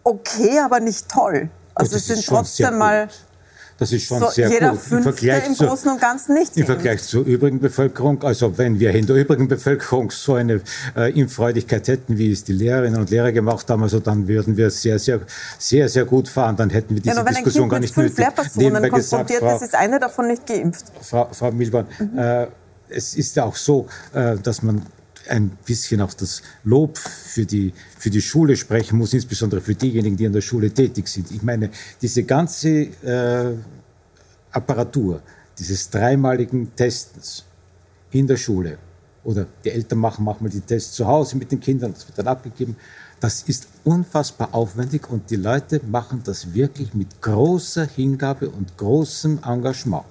[0.06, 1.50] okay, aber nicht toll.
[1.76, 3.10] Also es sind trotzdem mal
[3.78, 4.80] das ist schon so, sehr jeder gut.
[4.92, 8.92] Im Vergleich, im Großen und Ganzen nicht Im Vergleich zur übrigen Bevölkerung, also wenn wir
[8.92, 10.62] in der übrigen Bevölkerung so eine
[10.96, 14.72] äh, Impffreudigkeit hätten, wie es die Lehrerinnen und Lehrer gemacht haben, also dann würden wir
[14.72, 15.22] sehr, sehr,
[15.60, 16.56] sehr, sehr gut fahren.
[16.56, 18.26] Dann hätten wir diese ja, Diskussion gar nicht nötig.
[18.56, 20.86] Nebenbei gesagt, Frau, ist, ist eine davon nicht geimpft.
[21.02, 22.18] Frau, Frau Milborn, mhm.
[22.18, 22.48] äh,
[22.90, 24.82] es ist ja auch so, äh, dass man
[25.30, 30.18] ein bisschen auch das Lob für die, für die Schule sprechen muss, insbesondere für diejenigen,
[30.18, 31.32] die an der Schule tätig sind.
[31.32, 31.70] Ich meine,
[32.02, 33.56] diese ganze äh,
[34.52, 35.22] Apparatur
[35.58, 37.44] dieses dreimaligen Testens
[38.12, 38.78] in der Schule
[39.24, 42.28] oder die Eltern machen manchmal die Tests zu Hause mit den Kindern, das wird dann
[42.28, 42.76] abgegeben,
[43.20, 49.40] das ist unfassbar aufwendig und die Leute machen das wirklich mit großer Hingabe und großem
[49.44, 50.06] Engagement.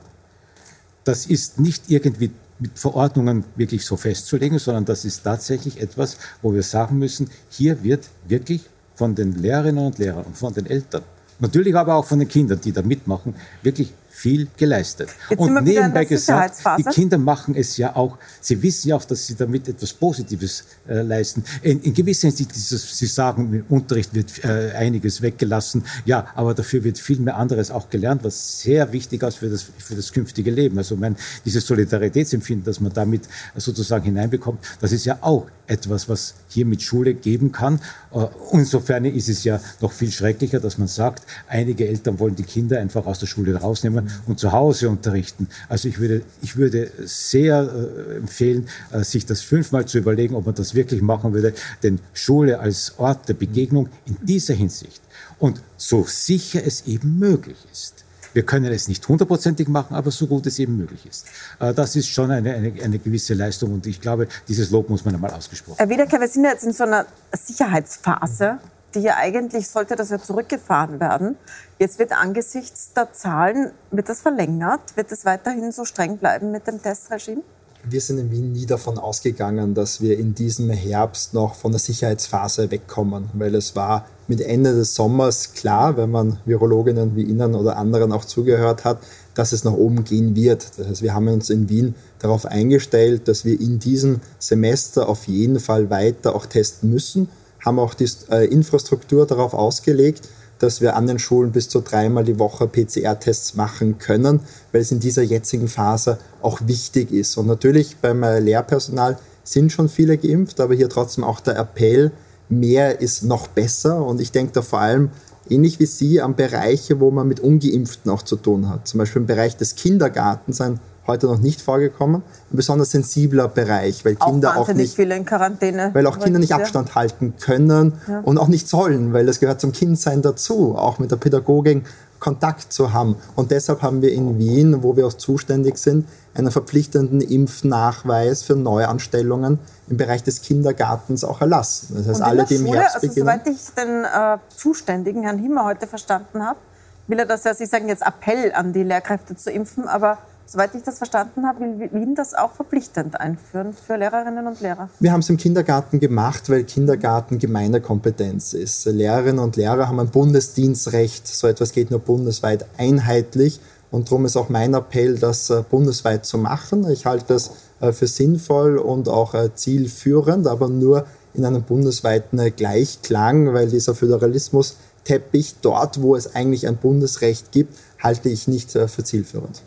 [1.05, 6.55] Das ist nicht irgendwie mit Verordnungen wirklich so festzulegen, sondern das ist tatsächlich etwas, wo
[6.55, 8.63] wir sagen müssen, hier wird wirklich
[8.95, 11.03] von den Lehrerinnen und Lehrern und von den Eltern,
[11.39, 15.11] natürlich aber auch von den Kindern, die da mitmachen, wirklich viel geleistet.
[15.29, 19.27] Jetzt und nebenbei gesagt, die Kinder machen es ja auch, sie wissen ja auch, dass
[19.27, 21.45] sie damit etwas Positives äh, leisten.
[21.61, 26.55] In, in gewisser Hinsicht, dieses, sie sagen, im Unterricht wird äh, einiges weggelassen, ja, aber
[26.55, 30.11] dafür wird viel mehr anderes auch gelernt, was sehr wichtig ist für das, für das
[30.11, 30.79] künftige Leben.
[30.79, 36.35] Also mein, dieses Solidaritätsempfinden, das man damit sozusagen hineinbekommt, das ist ja auch etwas, was
[36.49, 37.81] hier mit Schule geben kann.
[38.15, 42.45] Äh, insofern ist es ja noch viel schrecklicher, dass man sagt, einige Eltern wollen die
[42.45, 45.49] Kinder einfach aus der Schule rausnehmen und zu Hause unterrichten.
[45.69, 50.47] Also ich würde, ich würde sehr äh, empfehlen, äh, sich das fünfmal zu überlegen, ob
[50.47, 51.55] man das wirklich machen würde.
[51.83, 55.01] Denn Schule als Ort der Begegnung in dieser Hinsicht
[55.39, 60.27] und so sicher es eben möglich ist, wir können es nicht hundertprozentig machen, aber so
[60.27, 61.27] gut es eben möglich ist.
[61.59, 65.07] Äh, das ist schon eine, eine, eine gewisse Leistung und ich glaube, dieses Lob muss
[65.07, 65.79] man einmal ausgesprochen.
[65.79, 68.59] Herr Wiedeker, wir sind jetzt in so einer Sicherheitsphase,
[68.97, 71.37] die ja eigentlich sollte das ja zurückgefahren werden.
[71.79, 74.97] Jetzt wird angesichts der Zahlen, wird das verlängert?
[74.97, 77.43] Wird es weiterhin so streng bleiben mit dem Testregime?
[77.89, 81.79] wir sind in Wien nie davon ausgegangen, dass wir in diesem Herbst noch von der
[81.79, 87.55] Sicherheitsphase wegkommen, weil es war mit Ende des Sommers klar, wenn man Virologinnen wie Ihnen
[87.55, 88.99] oder anderen auch zugehört hat,
[89.35, 90.79] dass es nach oben gehen wird.
[90.79, 95.29] Das heißt, wir haben uns in Wien darauf eingestellt, dass wir in diesem Semester auf
[95.29, 97.29] jeden Fall weiter auch testen müssen,
[97.67, 102.25] haben auch die äh, Infrastruktur darauf ausgelegt, dass wir an den Schulen bis zu dreimal
[102.25, 104.41] die Woche PCR-Tests machen können,
[104.73, 107.37] weil es in dieser jetzigen Phase auch wichtig ist.
[107.37, 112.13] Und natürlich beim äh, Lehrpersonal sind schon viele geimpft, aber hier trotzdem auch der Appell,
[112.49, 114.05] mehr ist noch besser.
[114.05, 115.11] Und ich denke da vor allem
[115.49, 118.89] ähnlich wie Sie an Bereiche, wo man mit Ungeimpften auch zu tun hat.
[118.89, 122.23] Zum Beispiel im Bereich des Kindergartens ein heute noch nicht vorgekommen.
[122.51, 126.53] Ein besonders sensibler Bereich, weil Kinder auch, nicht viele in Quarantäne, weil auch Kinder nicht
[126.53, 128.21] Abstand halten können ja.
[128.21, 131.85] und auch nicht sollen, weil das gehört zum Kindsein dazu, auch mit der Pädagogin
[132.19, 133.17] Kontakt zu haben.
[133.35, 138.57] Und deshalb haben wir in Wien, wo wir auch zuständig sind, einen verpflichtenden Impfnachweis für
[138.57, 141.95] Neuanstellungen im Bereich des Kindergartens auch erlassen.
[141.97, 143.27] Das heißt, alle, die im Schule, Herbst also, beginnen.
[143.27, 146.59] Soweit ich den äh, Zuständigen, Herrn Himmer, heute verstanden habe,
[147.07, 150.19] will er das ja, Sie sagen jetzt Appell an die Lehrkräfte zu impfen, aber
[150.49, 154.89] Soweit ich das verstanden habe, will Wien das auch verpflichtend einführen für Lehrerinnen und Lehrer.
[155.01, 158.85] Wir haben es im Kindergarten gemacht, weil Kindergarten Gemeindekompetenz ist.
[158.87, 161.27] Lehrerinnen und Lehrer haben ein Bundesdienstrecht.
[161.27, 163.59] So etwas geht nur bundesweit einheitlich.
[163.91, 166.89] Und darum ist auch mein Appell, das äh, bundesweit zu machen.
[166.91, 172.55] Ich halte das äh, für sinnvoll und auch äh, zielführend, aber nur in einem bundesweiten
[172.55, 178.73] Gleichklang, weil dieser Föderalismus Teppich dort, wo es eigentlich ein Bundesrecht gibt, halte ich nicht
[178.73, 179.63] für zielführend.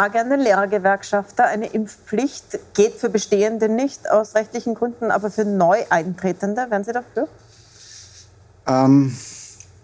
[0.00, 1.44] Frage an den Lehrergewerkschafter.
[1.44, 6.68] Eine Impfpflicht geht für Bestehende nicht aus rechtlichen Gründen, aber für Neueintretende.
[6.70, 7.28] Wären Sie dafür?
[8.66, 9.14] Ähm,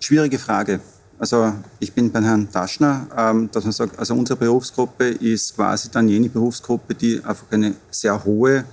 [0.01, 0.81] schwierige Frage.
[1.19, 5.91] Also ich bin bei Herrn Taschner, ähm, dass man sagt, also unsere Berufsgruppe ist quasi
[5.91, 8.65] dann jene Berufsgruppe, die einfach eine sehr hohe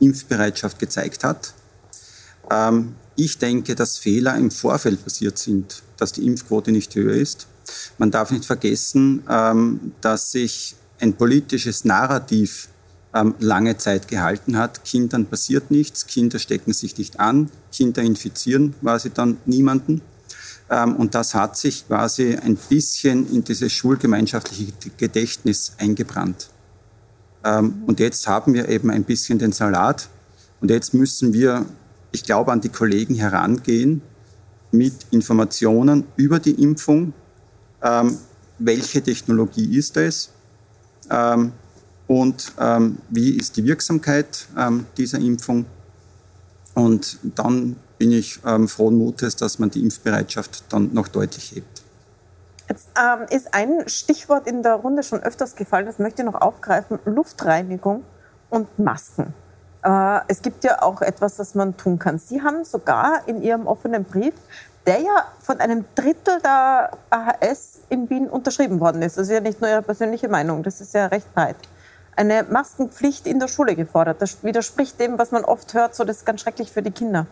[0.00, 1.54] Impfbereitschaft gezeigt hat.
[2.50, 7.46] Ähm, ich denke, dass Fehler im Vorfeld passiert sind, dass die Impfquote nicht höher ist.
[7.98, 12.68] Man darf nicht vergessen, ähm, dass sich ein politisches Narrativ
[13.14, 14.84] ähm, lange Zeit gehalten hat.
[14.84, 20.02] Kindern passiert nichts, Kinder stecken sich nicht an, Kinder infizieren quasi dann niemanden.
[20.70, 26.50] Ähm, und das hat sich quasi ein bisschen in dieses schulgemeinschaftliche Gedächtnis eingebrannt.
[27.44, 30.08] Ähm, und jetzt haben wir eben ein bisschen den Salat.
[30.60, 31.64] Und jetzt müssen wir,
[32.12, 34.02] ich glaube, an die Kollegen herangehen
[34.70, 37.14] mit Informationen über die Impfung.
[37.82, 38.18] Ähm,
[38.58, 40.30] welche Technologie ist es?
[41.10, 41.52] Ähm,
[42.06, 45.66] und ähm, wie ist die Wirksamkeit ähm, dieser Impfung.
[46.74, 51.82] Und dann bin ich frohen Mutes, dass man die Impfbereitschaft dann noch deutlich hebt.
[52.68, 56.40] Jetzt ähm, ist ein Stichwort in der Runde schon öfters gefallen, das möchte ich noch
[56.40, 58.04] aufgreifen, Luftreinigung
[58.50, 59.32] und Masken.
[59.82, 62.18] Äh, es gibt ja auch etwas, das man tun kann.
[62.18, 64.34] Sie haben sogar in Ihrem offenen Brief
[64.88, 69.18] der ja von einem Drittel der AHS in Wien unterschrieben worden ist.
[69.18, 71.56] Das ist ja nicht nur Ihre persönliche Meinung, das ist ja recht breit.
[72.18, 74.20] eine Maskenpflicht in der Schule gefordert.
[74.20, 77.26] Das widerspricht dem, was man oft hört, so das ist ganz schrecklich für die Kinder.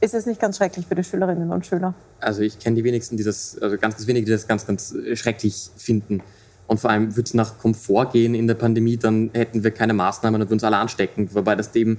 [0.00, 1.94] Ist es nicht ganz schrecklich für die Schülerinnen und Schüler?
[2.20, 4.94] Also ich kenne die wenigsten, die das, also ganz, ganz wenige, die das ganz, ganz
[5.14, 6.22] schrecklich finden.
[6.66, 9.92] Und vor allem würde es nach Komfort gehen in der Pandemie, dann hätten wir keine
[9.92, 11.28] Maßnahmen und würden uns alle anstecken.
[11.32, 11.98] Wobei das dem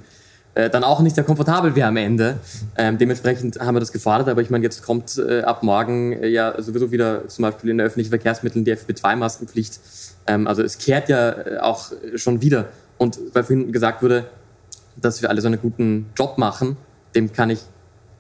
[0.56, 2.38] äh, dann auch nicht sehr komfortabel wäre am Ende.
[2.78, 6.28] Ähm, dementsprechend haben wir das gefordert, aber ich meine, jetzt kommt äh, ab morgen äh,
[6.28, 9.80] ja sowieso wieder zum Beispiel in den öffentlichen Verkehrsmitteln die FP2-Maskenpflicht.
[10.28, 12.70] Ähm, also es kehrt ja äh, auch schon wieder.
[12.98, 14.26] Und weil vorhin gesagt wurde,
[14.96, 16.78] dass wir alle so einen guten Job machen,
[17.16, 17.60] dem kann ich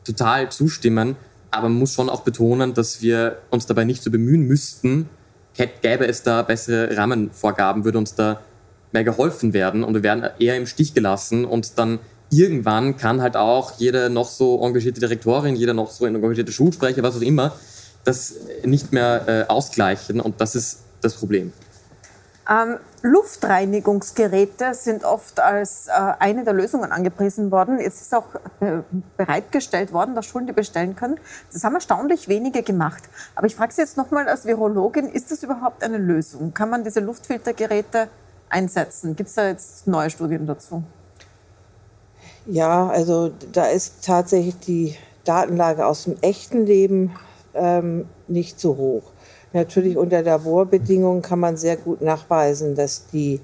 [0.04, 1.16] total zustimmen.
[1.52, 5.10] Aber man muss schon auch betonen, dass wir uns dabei nicht so bemühen müssten,
[5.54, 8.42] gäbe es da bessere Rahmenvorgaben, würde uns da
[8.92, 12.00] mehr geholfen werden und wir werden eher im Stich gelassen und dann
[12.38, 17.18] irgendwann kann halt auch jede noch so engagierte Direktorin, jeder noch so engagierte Schulsprecher, was
[17.18, 17.54] auch immer,
[18.04, 21.54] das nicht mehr äh, ausgleichen und das ist das Problem.
[22.48, 27.80] Ähm, Luftreinigungsgeräte sind oft als äh, eine der Lösungen angepriesen worden.
[27.80, 28.26] Jetzt ist auch
[28.60, 28.82] äh,
[29.18, 31.20] bereitgestellt worden, dass Schulen die bestellen können.
[31.52, 33.04] Das haben erstaunlich wenige gemacht.
[33.34, 36.54] Aber ich frage Sie jetzt nochmal als Virologin, ist das überhaupt eine Lösung?
[36.54, 38.10] Kann man diese Luftfiltergeräte
[38.50, 39.16] einsetzen?
[39.16, 40.84] Gibt es da jetzt neue Studien dazu?
[42.48, 47.16] Ja, also da ist tatsächlich die Datenlage aus dem echten Leben
[47.56, 49.04] ähm, nicht so hoch.
[49.54, 53.40] Natürlich unter Laborbedingungen kann man sehr gut nachweisen, dass die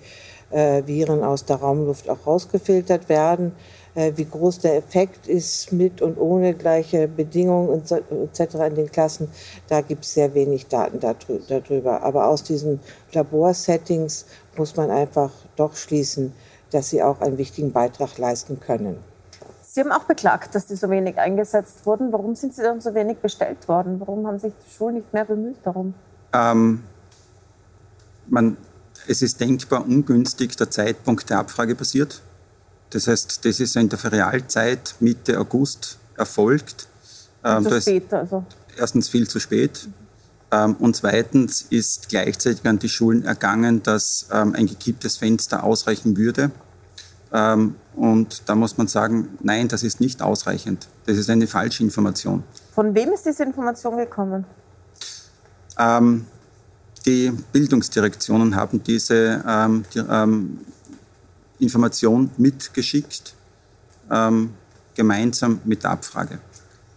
[0.51, 3.53] äh, Viren aus der Raumluft auch rausgefiltert werden.
[3.95, 8.55] Äh, wie groß der Effekt ist mit und ohne gleiche Bedingungen etc.
[8.67, 9.29] in den Klassen,
[9.67, 12.03] da gibt es sehr wenig Daten darüber.
[12.03, 12.79] Aber aus diesen
[13.13, 14.25] Laborsettings
[14.55, 16.33] muss man einfach doch schließen,
[16.71, 18.97] dass sie auch einen wichtigen Beitrag leisten können.
[19.63, 22.11] Sie haben auch beklagt, dass die so wenig eingesetzt wurden.
[22.11, 23.99] Warum sind sie dann so wenig bestellt worden?
[24.01, 25.93] Warum haben sich die Schulen nicht mehr bemüht darum?
[26.33, 26.83] Ähm,
[28.27, 28.57] man,
[29.07, 32.21] es ist denkbar ungünstig der Zeitpunkt der Abfrage passiert.
[32.89, 36.87] Das heißt, das ist in der Realzeit Mitte August erfolgt.
[37.43, 38.43] Ähm, zu spät also.
[38.77, 39.87] Erstens viel zu spät.
[40.51, 46.17] Ähm, und zweitens ist gleichzeitig an die Schulen ergangen, dass ähm, ein gekipptes Fenster ausreichen
[46.17, 46.51] würde.
[47.33, 50.87] Ähm, und da muss man sagen, nein, das ist nicht ausreichend.
[51.05, 52.43] Das ist eine falsche Information.
[52.73, 54.45] Von wem ist diese Information gekommen?
[57.05, 60.59] Die Bildungsdirektionen haben diese die,
[61.59, 63.33] Information mitgeschickt,
[64.93, 66.39] gemeinsam mit der Abfrage.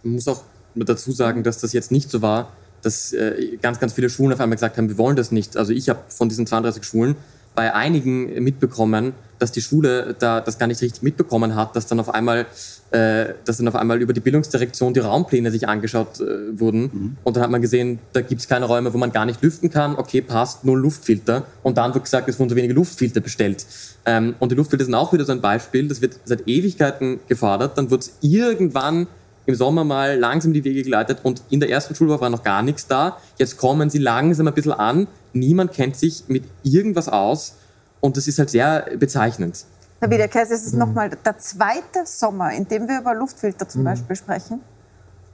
[0.03, 0.43] Man muss auch
[0.75, 2.51] dazu sagen, dass das jetzt nicht so war,
[2.85, 5.57] dass äh, ganz, ganz viele Schulen auf einmal gesagt haben, wir wollen das nicht.
[5.57, 7.15] Also ich habe von diesen 32 Schulen
[7.55, 11.99] bei einigen mitbekommen, dass die Schule da das gar nicht richtig mitbekommen hat, dass dann
[11.99, 12.45] auf einmal,
[12.91, 16.81] äh, dass dann auf einmal über die Bildungsdirektion die Raumpläne sich angeschaut äh, wurden.
[16.81, 17.17] Mhm.
[17.23, 19.69] Und dann hat man gesehen, da gibt es keine Räume, wo man gar nicht lüften
[19.69, 19.95] kann.
[19.95, 21.43] Okay, passt, null Luftfilter.
[21.63, 23.65] Und dann wird gesagt, es wurden so wenige Luftfilter bestellt.
[24.05, 25.87] Ähm, und die Luftfilter sind auch wieder so ein Beispiel.
[25.87, 27.77] Das wird seit Ewigkeiten gefordert.
[27.77, 29.07] Dann wird es irgendwann
[29.45, 32.61] im Sommer mal langsam die Wege geleitet und in der ersten Schulwoche war noch gar
[32.61, 33.17] nichts da.
[33.37, 35.07] Jetzt kommen sie langsam ein bisschen an.
[35.33, 37.55] Niemand kennt sich mit irgendwas aus
[37.99, 39.65] und das ist halt sehr bezeichnend.
[39.99, 40.79] Herr Wiederkeis, es ist mhm.
[40.79, 43.85] nochmal der zweite Sommer, in dem wir über Luftfilter zum mhm.
[43.85, 44.61] Beispiel sprechen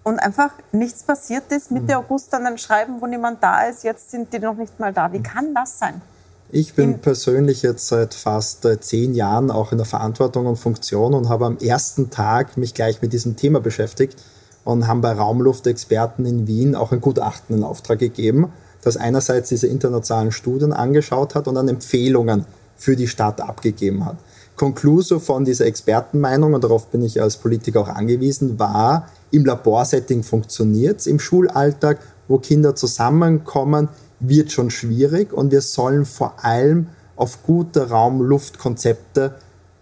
[0.03, 1.71] und einfach nichts passiert ist.
[1.71, 2.03] Mitte mhm.
[2.03, 5.11] August dann ein Schreiben, wo niemand da ist, jetzt sind die noch nicht mal da.
[5.11, 5.23] Wie mhm.
[5.23, 6.01] kann das sein?
[6.53, 11.13] Ich bin persönlich jetzt seit fast äh, zehn Jahren auch in der Verantwortung und Funktion
[11.13, 14.21] und habe am ersten Tag mich gleich mit diesem Thema beschäftigt
[14.65, 19.67] und haben bei Raumluftexperten in Wien auch ein Gutachten in Auftrag gegeben, das einerseits diese
[19.67, 22.45] internationalen Studien angeschaut hat und dann Empfehlungen
[22.75, 24.17] für die Stadt abgegeben hat.
[24.57, 30.21] Concluso von dieser Expertenmeinung, und darauf bin ich als Politiker auch angewiesen, war, im Laborsetting
[30.23, 33.87] funktioniert es, im Schulalltag, wo Kinder zusammenkommen,
[34.21, 39.35] wird schon schwierig und wir sollen vor allem auf gute Raum-Luft-Konzepte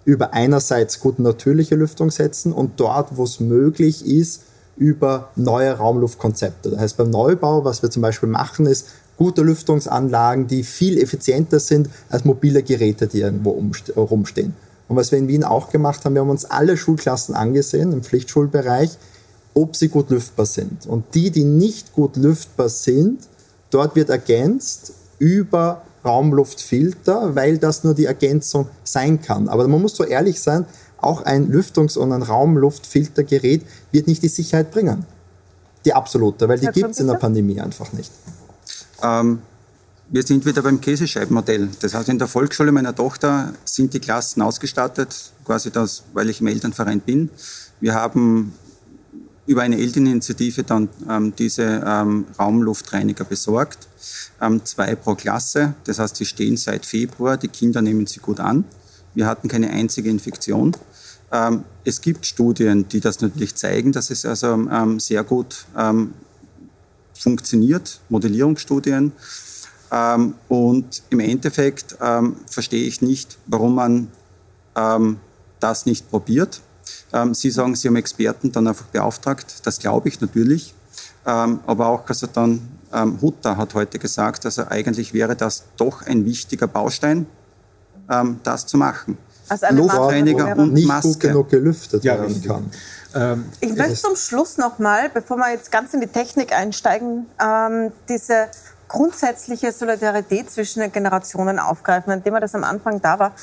[0.06, 4.42] über einerseits gute natürliche Lüftung setzen und dort, wo es möglich ist,
[4.76, 6.72] über neue Raumluftkonzepte.
[6.72, 8.88] Das heißt, beim Neubau, was wir zum Beispiel machen, ist
[9.18, 13.62] gute Lüftungsanlagen, die viel effizienter sind als mobile Geräte, die irgendwo
[13.96, 14.56] rumstehen.
[14.88, 18.02] Und was wir in Wien auch gemacht haben, wir haben uns alle Schulklassen angesehen im
[18.02, 18.92] Pflichtschulbereich,
[19.54, 20.88] ob sie gut lüftbar sind.
[20.88, 23.20] Und die, die nicht gut lüftbar sind,
[23.72, 29.49] dort wird ergänzt über Raumluftfilter, weil das nur die Ergänzung sein kann.
[29.49, 30.65] Aber man muss so ehrlich sein,
[30.97, 35.05] auch ein Lüftungs- und ein Raumluftfiltergerät wird nicht die Sicherheit bringen.
[35.86, 38.11] Die absolute, weil die gibt es in der Pandemie einfach nicht.
[39.01, 39.41] Ähm,
[40.09, 41.70] wir sind wieder beim Käsescheibenmodell.
[41.82, 46.41] Das heißt, in der Volksschule meiner Tochter sind die Klassen ausgestattet, quasi das, weil ich
[46.41, 47.30] im Elternverein bin.
[47.80, 48.53] Wir haben
[49.50, 53.88] über eine Elterninitiative dann ähm, diese ähm, Raumluftreiniger besorgt.
[54.39, 58.39] Ähm, zwei pro Klasse, das heißt, sie stehen seit Februar, die Kinder nehmen sie gut
[58.39, 58.64] an.
[59.16, 60.78] Wir hatten keine einzige Infektion.
[61.32, 66.14] Ähm, es gibt Studien, die das natürlich zeigen, dass es also ähm, sehr gut ähm,
[67.16, 69.12] funktioniert, Modellierungsstudien.
[70.47, 71.97] Und im Endeffekt
[72.45, 74.08] verstehe ich nicht, warum man
[75.60, 76.62] das nicht probiert.
[77.14, 79.66] Ähm, Sie sagen, Sie haben Experten dann einfach beauftragt.
[79.66, 80.74] Das glaube ich natürlich.
[81.26, 82.62] Ähm, aber auch also dann
[82.93, 87.28] ähm, Hutter hat heute gesagt, also eigentlich wäre das doch ein wichtiger Baustein,
[88.43, 89.20] das zu machen.
[89.49, 91.10] Also eine Luftreiniger und nicht Maske.
[91.10, 92.72] gut genug gelüftet Ja, werden kann.
[93.14, 97.91] Ähm, Ich möchte zum Schluss nochmal, bevor wir jetzt ganz in die Technik einsteigen, ähm,
[98.07, 98.47] diese
[98.88, 103.34] grundsätzliche Solidarität zwischen den Generationen aufgreifen, ein Thema, das am Anfang da war.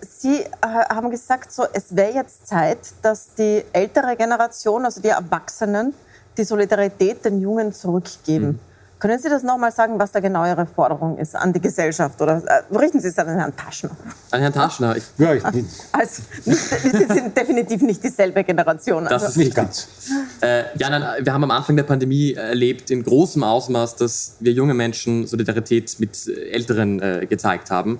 [0.00, 5.08] Sie äh, haben gesagt, so, es wäre jetzt Zeit, dass die ältere Generation, also die
[5.08, 5.94] Erwachsenen,
[6.36, 8.60] die Solidarität den Jungen zurückgeben.
[9.00, 12.20] Können Sie das nochmal sagen, was da genau Ihre Forderung ist an die Gesellschaft?
[12.20, 13.92] Oder äh, richten Sie es an den Herrn Taschner?
[14.30, 19.04] An Herrn Taschner, ich, ja, ich bin Also, nicht, Sie sind definitiv nicht dieselbe Generation.
[19.04, 19.88] das Also, ist nicht ganz.
[20.42, 24.52] Äh, ja, nein, wir haben am Anfang der Pandemie erlebt in großem Ausmaß, dass wir
[24.52, 27.98] junge Menschen Solidarität mit äh, Älteren äh, gezeigt haben.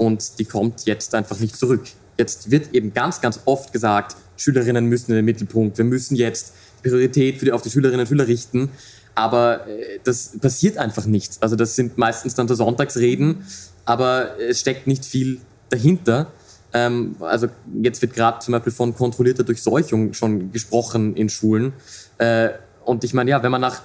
[0.00, 1.82] Und die kommt jetzt einfach nicht zurück.
[2.16, 5.76] Jetzt wird eben ganz, ganz oft gesagt, Schülerinnen müssen in den Mittelpunkt.
[5.76, 8.70] Wir müssen jetzt Priorität für die, auf die Schülerinnen und Schüler richten.
[9.14, 11.36] Aber äh, das passiert einfach nicht.
[11.42, 13.44] Also das sind meistens dann so Sonntagsreden,
[13.84, 16.32] aber es steckt nicht viel dahinter.
[16.72, 17.48] Ähm, also
[17.82, 21.74] jetzt wird gerade zum Beispiel von kontrollierter Durchseuchung schon gesprochen in Schulen.
[22.16, 22.48] Äh,
[22.86, 23.82] und ich meine, ja, wenn man nach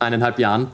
[0.00, 0.72] eineinhalb Jahren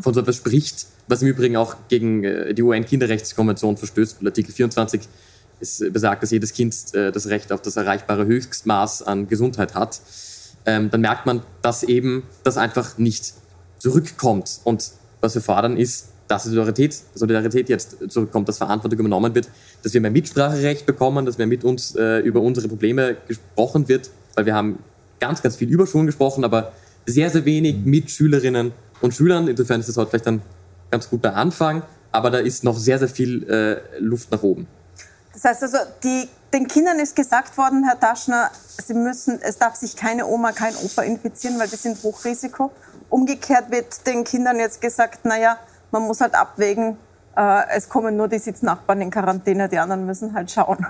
[0.00, 4.52] von so etwas spricht, was im Übrigen auch gegen äh, die UN-Kinderrechtskonvention verstößt, weil Artikel
[4.52, 5.02] 24
[5.60, 9.74] ist, äh, besagt, dass jedes Kind äh, das Recht auf das erreichbare Höchstmaß an Gesundheit
[9.74, 10.00] hat,
[10.64, 13.34] ähm, dann merkt man, dass eben das einfach nicht
[13.78, 14.60] zurückkommt.
[14.64, 19.48] Und was wir fordern ist, dass Solidarität, Solidarität jetzt zurückkommt, dass Verantwortung übernommen wird,
[19.82, 24.46] dass wir mehr Mitspracherecht bekommen, dass mehr mit uns über unsere Probleme gesprochen wird, weil
[24.46, 24.78] wir haben
[25.20, 26.72] ganz, ganz viel über Schulen gesprochen, aber
[27.06, 29.48] sehr, sehr wenig mit Schülerinnen und Schülern.
[29.48, 30.42] Insofern ist das heute vielleicht ein
[30.92, 31.82] ganz guter Anfang,
[32.12, 34.68] aber da ist noch sehr, sehr viel äh, Luft nach oben.
[35.32, 38.50] Das heißt also, die, den Kindern ist gesagt worden, Herr Taschner,
[38.84, 42.70] sie müssen, es darf sich keine Oma, kein Opa infizieren, weil die sind Hochrisiko.
[43.08, 45.56] Umgekehrt wird den Kindern jetzt gesagt, naja,
[45.90, 46.98] man muss halt abwägen,
[47.36, 50.86] äh, es kommen nur die Sitznachbarn in Quarantäne, die anderen müssen halt schauen.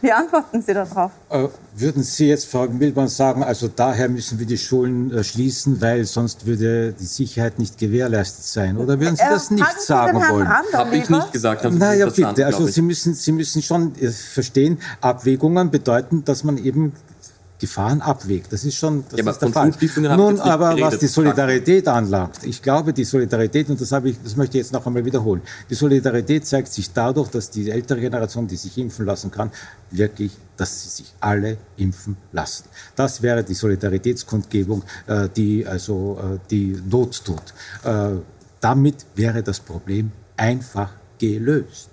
[0.00, 1.10] Wie antworten Sie darauf?
[1.30, 5.80] Äh, würden Sie jetzt, Frau Milborn, sagen, also daher müssen wir die Schulen äh, schließen,
[5.80, 8.76] weil sonst würde die Sicherheit nicht gewährleistet sein?
[8.76, 10.48] Oder würden Sie Äh, das nicht fragen Sie sagen wollen?
[10.48, 11.64] Habe ich nicht gesagt.
[11.72, 12.46] Naja, nicht bitte.
[12.46, 12.66] Also.
[12.66, 16.92] Sie müssen, Sie müssen schon äh, verstehen, Abwägungen bedeuten, dass man eben
[17.60, 18.52] Gefahren abwägt.
[18.52, 19.70] Das ist schon das Ja, ist der Fall.
[20.16, 21.02] Nun, aber was geredet.
[21.02, 24.72] die Solidarität anlangt, ich glaube, die Solidarität, und das, habe ich, das möchte ich jetzt
[24.72, 29.04] noch einmal wiederholen, die Solidarität zeigt sich dadurch, dass die ältere Generation, die sich impfen
[29.04, 29.50] lassen kann,
[29.90, 32.64] wirklich, dass sie sich alle impfen lassen.
[32.96, 37.54] Das wäre die Solidaritätskundgebung, äh, die also äh, die Not tut.
[37.84, 38.16] Äh,
[38.60, 41.90] damit wäre das Problem einfach gelöst.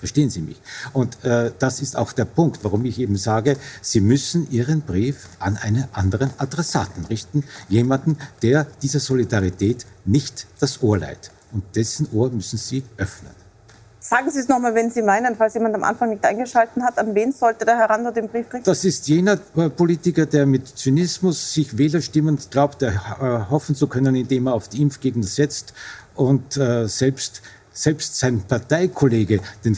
[0.00, 0.60] Verstehen Sie mich?
[0.94, 5.28] Und äh, das ist auch der Punkt, warum ich eben sage, Sie müssen Ihren Brief
[5.38, 7.44] an einen anderen Adressaten richten.
[7.68, 11.30] Jemanden, der dieser Solidarität nicht das Ohr leiht.
[11.52, 13.32] Und dessen Ohr müssen Sie öffnen.
[14.02, 17.14] Sagen Sie es nochmal, wenn Sie meinen, falls jemand am Anfang nicht eingeschalten hat, an
[17.14, 18.64] wen sollte der Herr Randall den Brief richten?
[18.64, 23.86] Das ist jener äh, Politiker, der mit Zynismus sich Wählerstimmen glaubt, der, äh, hoffen zu
[23.86, 25.74] können, indem er auf die Impfgegner setzt
[26.14, 27.42] und äh, selbst,
[27.72, 29.76] selbst sein Parteikollege, den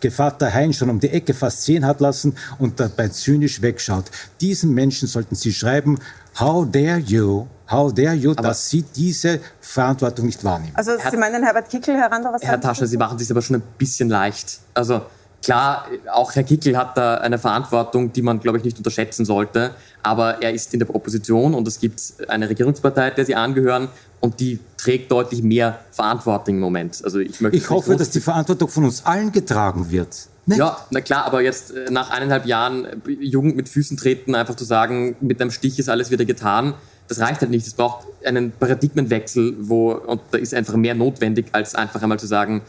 [0.00, 4.04] Gevatter Hein, schon um die Ecke fast sehen hat lassen und dabei zynisch wegschaut.
[4.40, 5.98] Diesen Menschen sollten Sie schreiben,
[6.38, 10.72] how dare you, how dare you, dass Sie diese Verantwortung nicht wahrnehmen.
[10.74, 13.04] Also Sie meinen Herbert Kickel, Herr Randall, was Herr sagen Sie Taschner, Sie dazu?
[13.04, 14.58] machen es sich aber schon ein bisschen leicht.
[14.74, 15.02] Also
[15.44, 19.70] klar, auch Herr Kickel hat da eine Verantwortung, die man, glaube ich, nicht unterschätzen sollte.
[20.02, 23.88] Aber er ist in der Opposition und es gibt eine Regierungspartei, der Sie angehören
[24.20, 27.00] und die trägt deutlich mehr Verantwortung im Moment.
[27.04, 30.28] Also ich möchte Ich hoffe, dass die Verantwortung von uns allen getragen wird.
[30.46, 30.58] Nicht?
[30.58, 34.56] ja, na klar, aber jetzt äh, nach eineinhalb Jahren äh, Jugend mit Füßen treten, einfach
[34.56, 36.74] zu sagen, mit einem Stich ist alles wieder getan,
[37.08, 37.66] das reicht halt nicht.
[37.66, 42.26] Es braucht einen Paradigmenwechsel, wo, und da ist einfach mehr notwendig, als einfach einmal zu
[42.26, 42.62] sagen,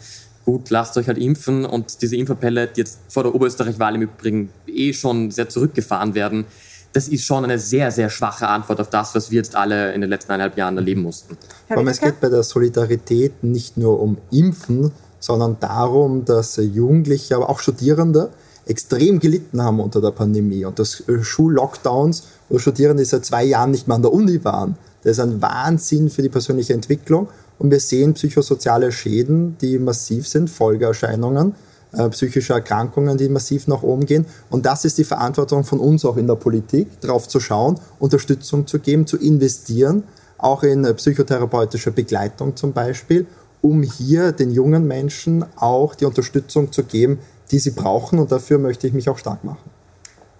[0.46, 4.50] gut, lasst euch halt impfen und diese Impfappelle, die jetzt vor der Oberösterreich-Wahl im Übrigen
[4.68, 6.46] eh schon sehr zurückgefahren werden,
[6.94, 10.00] das ist schon eine sehr, sehr schwache Antwort auf das, was wir jetzt alle in
[10.00, 11.38] den letzten eineinhalb Jahren erleben mussten.
[11.68, 17.36] Herr Aber es geht bei der Solidarität nicht nur um Impfen, sondern darum, dass Jugendliche,
[17.36, 18.30] aber auch Studierende
[18.66, 23.72] extrem gelitten haben unter der Pandemie und dass äh, Schullockdowns wo Studierende seit zwei Jahren
[23.72, 24.78] nicht mehr an der Uni waren.
[25.04, 27.28] Das ist ein Wahnsinn für die persönliche Entwicklung.
[27.58, 31.56] Und wir sehen psychosoziale Schäden, die massiv sind, Folgeerscheinungen,
[31.94, 34.26] äh, psychische Erkrankungen, die massiv nach oben gehen.
[34.50, 38.68] Und das ist die Verantwortung von uns auch in der Politik, darauf zu schauen, Unterstützung
[38.68, 40.04] zu geben, zu investieren,
[40.38, 43.26] auch in äh, psychotherapeutische Begleitung zum Beispiel,
[43.62, 47.20] um hier den jungen Menschen auch die Unterstützung zu geben,
[47.52, 48.20] die sie brauchen.
[48.20, 49.70] Und dafür möchte ich mich auch stark machen.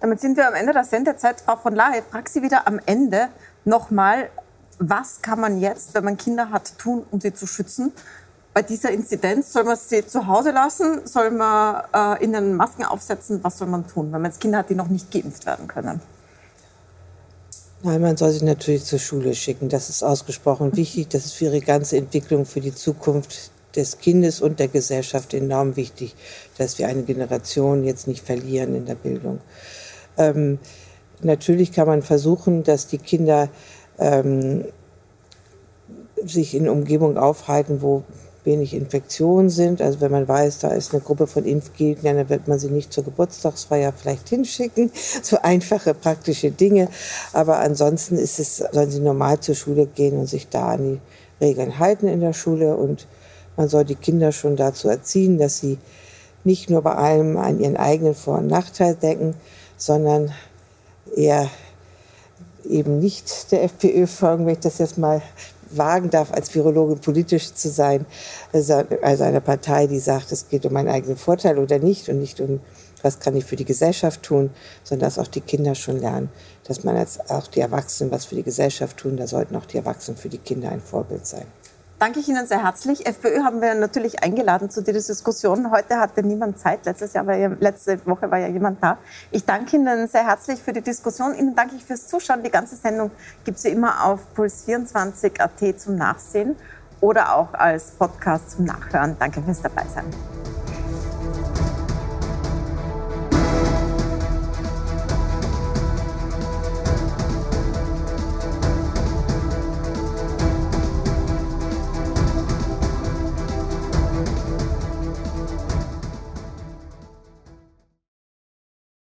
[0.00, 1.40] Damit sind wir am Ende der Sendezeit.
[1.40, 3.28] Frau von Lahe, ich frage Sie wieder am Ende
[3.64, 4.28] nochmal,
[4.78, 7.92] was kann man jetzt, wenn man Kinder hat, tun, um sie zu schützen?
[8.52, 11.06] Bei dieser Inzidenz, soll man sie zu Hause lassen?
[11.06, 13.42] Soll man äh, ihnen Masken aufsetzen?
[13.42, 16.00] Was soll man tun, wenn man jetzt Kinder hat, die noch nicht geimpft werden können?
[17.82, 19.68] Nein, man soll sie natürlich zur Schule schicken.
[19.68, 21.08] Das ist ausgesprochen wichtig.
[21.08, 25.76] Das ist für ihre ganze Entwicklung, für die Zukunft des Kindes und der Gesellschaft enorm
[25.76, 26.14] wichtig,
[26.56, 29.40] dass wir eine Generation jetzt nicht verlieren in der Bildung.
[30.16, 30.58] Ähm,
[31.20, 33.50] natürlich kann man versuchen, dass die Kinder
[33.98, 34.64] ähm,
[36.24, 38.02] sich in Umgebung aufhalten, wo
[38.46, 39.82] wenig Infektionen sind.
[39.82, 42.92] Also wenn man weiß, da ist eine Gruppe von Impfgegnern, dann wird man sie nicht
[42.92, 44.90] zur Geburtstagsfeier vielleicht hinschicken.
[45.22, 46.88] So einfache, praktische Dinge.
[47.32, 51.00] Aber ansonsten ist es, sollen sie normal zur Schule gehen und sich da an
[51.40, 52.76] die Regeln halten in der Schule.
[52.76, 53.08] Und
[53.56, 55.78] man soll die Kinder schon dazu erziehen, dass sie
[56.44, 59.34] nicht nur bei allem an ihren eigenen Vor- und Nachteil denken,
[59.76, 60.32] sondern
[61.16, 61.50] eher
[62.70, 65.22] eben nicht der FPÖ folgen, wenn ich das jetzt mal
[65.70, 68.06] wagen darf, als Virologin politisch zu sein,
[68.52, 72.20] also, also eine Partei, die sagt, es geht um meinen eigenen Vorteil oder nicht und
[72.20, 72.60] nicht um,
[73.02, 74.50] was kann ich für die Gesellschaft tun,
[74.84, 76.28] sondern dass auch die Kinder schon lernen,
[76.64, 79.76] dass man als auch die Erwachsenen was für die Gesellschaft tun, da sollten auch die
[79.76, 81.46] Erwachsenen für die Kinder ein Vorbild sein
[81.98, 83.06] danke ich Ihnen sehr herzlich.
[83.06, 85.70] FPÖ haben wir natürlich eingeladen zu dieser Diskussion.
[85.70, 86.84] Heute hatte niemand Zeit.
[86.84, 88.98] Letztes Jahr war ja, letzte Woche war ja jemand da.
[89.30, 91.34] Ich danke Ihnen sehr herzlich für die Diskussion.
[91.34, 92.42] Ihnen danke ich fürs Zuschauen.
[92.42, 93.10] Die ganze Sendung
[93.44, 96.56] gibt es immer auf puls24.at zum Nachsehen
[97.00, 99.16] oder auch als Podcast zum Nachhören.
[99.18, 100.04] Danke fürs Dabeisein.